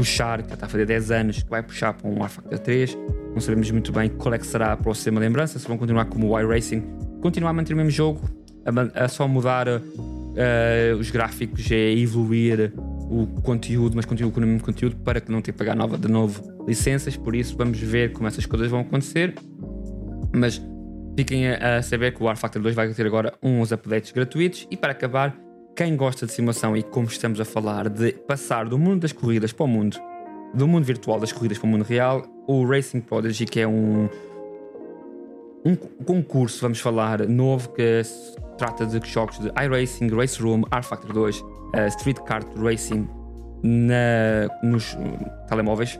puxar, 0.00 0.42
que 0.42 0.54
está 0.54 0.66
a 0.66 0.68
fazer 0.68 0.86
10 0.86 1.10
anos, 1.10 1.42
que 1.42 1.50
vai 1.50 1.62
puxar 1.62 1.92
para 1.92 2.08
um 2.08 2.22
R-Factor 2.22 2.58
3. 2.58 2.98
Não 3.34 3.40
sabemos 3.40 3.70
muito 3.70 3.92
bem 3.92 4.08
qual 4.08 4.34
é 4.34 4.38
que 4.38 4.46
será 4.46 4.72
a 4.72 4.76
próxima 4.76 5.20
lembrança, 5.20 5.58
se 5.58 5.68
vão 5.68 5.76
continuar 5.76 6.06
como 6.06 6.30
o 6.30 6.40
iRacing, 6.40 6.82
continuar 7.20 7.50
a 7.50 7.52
manter 7.52 7.74
o 7.74 7.76
mesmo 7.76 7.90
jogo, 7.90 8.20
a, 8.64 9.04
a 9.04 9.08
só 9.08 9.28
mudar 9.28 9.68
uh, 9.68 10.98
os 10.98 11.10
gráficos, 11.10 11.70
é 11.70 11.92
evoluir 11.92 12.72
o 12.76 13.26
conteúdo, 13.42 13.94
mas 13.94 14.04
continuar 14.06 14.32
com 14.32 14.40
o 14.40 14.46
mesmo 14.46 14.62
conteúdo 14.62 14.96
para 14.96 15.20
que 15.20 15.30
não 15.30 15.42
tenha 15.42 15.52
que 15.52 15.58
pagar 15.58 15.76
nova, 15.76 15.98
de 15.98 16.08
novo 16.08 16.42
licenças. 16.66 17.16
Por 17.16 17.34
isso, 17.34 17.56
vamos 17.56 17.78
ver 17.78 18.12
como 18.12 18.26
essas 18.26 18.46
coisas 18.46 18.70
vão 18.70 18.80
acontecer. 18.80 19.34
Mas 20.32 20.62
fiquem 21.16 21.48
a, 21.48 21.82
saber 21.82 22.14
que 22.14 22.22
o 22.22 22.28
R-Factor 22.28 22.62
2 22.62 22.74
vai 22.74 22.92
ter 22.92 23.06
agora 23.06 23.34
uns 23.42 23.72
updates 23.72 24.12
gratuitos. 24.12 24.66
E 24.70 24.76
para 24.76 24.92
acabar, 24.92 25.36
quem 25.76 25.96
gosta 25.96 26.26
de 26.26 26.32
simulação 26.32 26.76
e 26.76 26.82
como 26.82 27.06
estamos 27.06 27.40
a 27.40 27.44
falar 27.44 27.88
de 27.88 28.12
passar 28.12 28.68
do 28.68 28.78
mundo 28.78 29.00
das 29.00 29.12
corridas 29.12 29.52
para 29.52 29.64
o 29.64 29.68
mundo, 29.68 29.96
do 30.54 30.66
mundo 30.66 30.84
virtual 30.84 31.20
das 31.20 31.32
corridas 31.32 31.58
para 31.58 31.66
o 31.66 31.70
mundo 31.70 31.84
real, 31.84 32.24
o 32.46 32.64
Racing 32.66 33.00
Prodigy, 33.00 33.44
que 33.46 33.60
é 33.60 33.66
um, 33.68 34.08
um 35.64 35.76
concurso, 36.04 36.60
vamos 36.62 36.80
falar, 36.80 37.26
novo, 37.28 37.70
que 37.70 38.02
se 38.04 38.36
trata 38.58 38.84
de 38.84 39.00
jogos 39.08 39.38
de 39.38 39.48
iRacing, 39.48 40.08
Race 40.08 40.40
Room, 40.42 40.62
R 40.70 40.82
Factor 40.82 41.12
2, 41.12 41.40
uh, 41.40 41.46
Street 41.88 42.18
Kart 42.26 42.46
Racing 42.56 43.08
na, 43.62 44.48
nos 44.62 44.96
telemóveis 45.48 45.98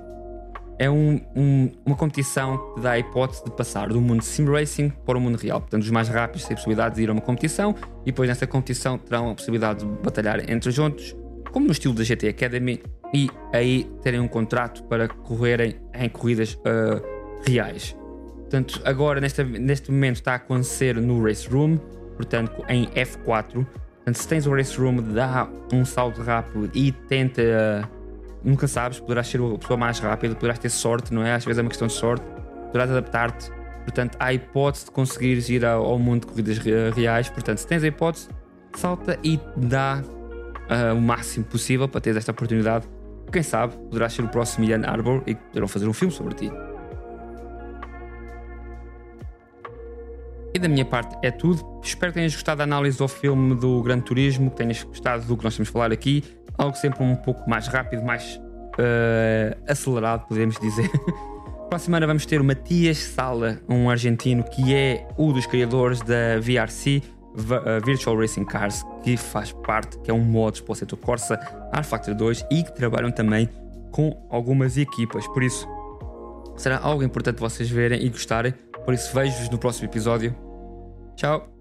é 0.80 0.88
um, 0.88 1.20
um, 1.36 1.70
uma 1.84 1.94
competição 1.94 2.74
que 2.74 2.80
dá 2.80 2.92
a 2.92 2.98
hipótese 2.98 3.44
de 3.44 3.50
passar 3.50 3.90
do 3.90 4.00
mundo 4.00 4.22
sim 4.22 4.46
racing 4.50 4.88
para 4.88 5.18
o 5.18 5.20
mundo 5.20 5.36
real. 5.36 5.60
Portanto, 5.60 5.82
os 5.82 5.90
mais 5.90 6.08
rápidos 6.08 6.46
têm 6.46 6.54
a 6.54 6.56
possibilidade 6.56 6.94
de 6.94 7.02
ir 7.02 7.10
a 7.10 7.12
uma 7.12 7.20
competição 7.20 7.74
e 8.00 8.06
depois 8.06 8.26
nessa 8.30 8.46
competição 8.46 8.96
terão 8.96 9.30
a 9.30 9.34
possibilidade 9.34 9.80
de 9.80 9.84
batalhar 10.02 10.50
entre 10.50 10.70
juntos, 10.70 11.14
como 11.52 11.66
no 11.66 11.72
estilo 11.72 11.92
da 11.92 12.02
GT 12.02 12.28
Academy, 12.28 12.82
e 13.12 13.28
aí 13.52 13.90
terem 14.02 14.20
um 14.20 14.28
contrato 14.28 14.82
para 14.84 15.06
correrem 15.06 15.76
em 15.92 16.08
corridas 16.08 16.54
uh, 16.54 17.02
reais. 17.46 17.94
Portanto, 18.38 18.80
agora 18.82 19.20
neste, 19.20 19.44
neste 19.44 19.92
momento 19.92 20.16
está 20.16 20.32
a 20.32 20.36
acontecer 20.36 20.96
no 20.96 21.22
Race 21.22 21.46
Room, 21.46 21.76
portanto, 22.16 22.64
em 22.70 22.86
F4. 22.86 23.52
Portanto, 23.52 24.16
se 24.16 24.26
tens 24.26 24.46
o 24.46 24.54
Race 24.54 24.80
Room, 24.80 24.96
dá 25.12 25.46
um 25.74 25.84
salto 25.84 26.22
rápido 26.22 26.70
e 26.72 26.90
tenta. 26.90 27.42
Uh, 27.42 27.99
nunca 28.42 28.66
sabes, 28.66 29.00
poderás 29.00 29.26
ser 29.26 29.40
a 29.40 29.58
pessoa 29.58 29.76
mais 29.76 29.98
rápida, 29.98 30.34
poderás 30.34 30.58
ter 30.58 30.70
sorte, 30.70 31.12
não 31.12 31.22
é? 31.22 31.34
Às 31.34 31.44
vezes 31.44 31.58
é 31.58 31.62
uma 31.62 31.68
questão 31.68 31.88
de 31.88 31.94
sorte, 31.94 32.24
poderás 32.66 32.90
adaptar-te. 32.90 33.50
Portanto, 33.84 34.16
há 34.20 34.32
hipótese 34.32 34.86
de 34.86 34.90
conseguires 34.90 35.48
ir 35.48 35.64
ao, 35.64 35.98
mundo 35.98 36.22
de 36.22 36.26
corridas 36.26 36.58
reais. 36.94 37.28
Portanto, 37.28 37.58
se 37.58 37.66
tens 37.66 37.82
a 37.82 37.86
hipótese, 37.86 38.28
salta 38.76 39.18
e 39.24 39.40
dá 39.56 40.02
uh, 40.02 40.94
o 40.94 41.00
máximo 41.00 41.44
possível 41.46 41.88
para 41.88 42.00
teres 42.00 42.18
esta 42.18 42.30
oportunidade. 42.30 42.86
Quem 43.32 43.42
sabe, 43.42 43.76
poderás 43.76 44.12
ser 44.12 44.22
o 44.22 44.28
próximo 44.28 44.66
Ian 44.66 44.82
Arbor 44.84 45.22
e 45.26 45.34
poderão 45.34 45.68
fazer 45.68 45.88
um 45.88 45.92
filme 45.92 46.12
sobre 46.12 46.34
ti. 46.34 46.52
E 50.52 50.58
da 50.58 50.68
minha 50.68 50.84
parte 50.84 51.16
é 51.22 51.30
tudo. 51.30 51.64
Espero 51.82 52.12
que 52.12 52.18
tenhas 52.18 52.34
gostado 52.34 52.58
da 52.58 52.64
análise 52.64 52.98
do 52.98 53.06
filme 53.06 53.54
do 53.54 53.82
Gran 53.82 54.00
Turismo, 54.00 54.50
que 54.50 54.56
tenhas 54.56 54.82
gostado 54.82 55.24
do 55.24 55.36
que 55.36 55.44
nós 55.44 55.52
estamos 55.52 55.68
a 55.68 55.72
falar 55.72 55.92
aqui 55.92 56.24
algo 56.56 56.76
sempre 56.76 57.02
um 57.02 57.16
pouco 57.16 57.48
mais 57.48 57.66
rápido, 57.66 58.02
mais 58.02 58.36
uh, 58.36 59.70
acelerado, 59.70 60.26
podemos 60.26 60.58
dizer. 60.58 60.90
Para 61.68 61.76
a 61.76 61.78
semana 61.78 62.06
vamos 62.06 62.26
ter 62.26 62.40
o 62.40 62.44
Matias 62.44 62.98
Sala, 62.98 63.60
um 63.68 63.88
argentino 63.88 64.42
que 64.42 64.74
é 64.74 65.06
um 65.16 65.32
dos 65.32 65.46
criadores 65.46 66.00
da 66.00 66.40
VRC, 66.40 67.00
eh, 67.36 67.80
Virtual 67.84 68.18
Racing 68.18 68.44
Cars, 68.44 68.84
que 69.04 69.16
faz 69.16 69.52
parte, 69.52 69.96
que 70.00 70.10
é 70.10 70.14
um 70.14 70.18
modo 70.18 70.60
para 70.64 70.72
o 70.72 70.74
setor 70.74 70.96
Corsa, 70.96 71.38
R 71.72 71.84
Factor 71.84 72.12
2 72.12 72.44
e 72.50 72.64
que 72.64 72.74
trabalham 72.74 73.12
também 73.12 73.48
com 73.92 74.26
algumas 74.30 74.76
equipas. 74.76 75.26
Por 75.28 75.44
isso, 75.44 75.64
será 76.56 76.80
algo 76.82 77.04
importante 77.04 77.38
vocês 77.38 77.70
verem 77.70 78.04
e 78.04 78.08
gostarem. 78.08 78.52
Por 78.84 78.92
isso, 78.92 79.14
vejo-vos 79.14 79.48
no 79.48 79.58
próximo 79.58 79.88
episódio. 79.88 80.34
Tchau! 81.14 81.59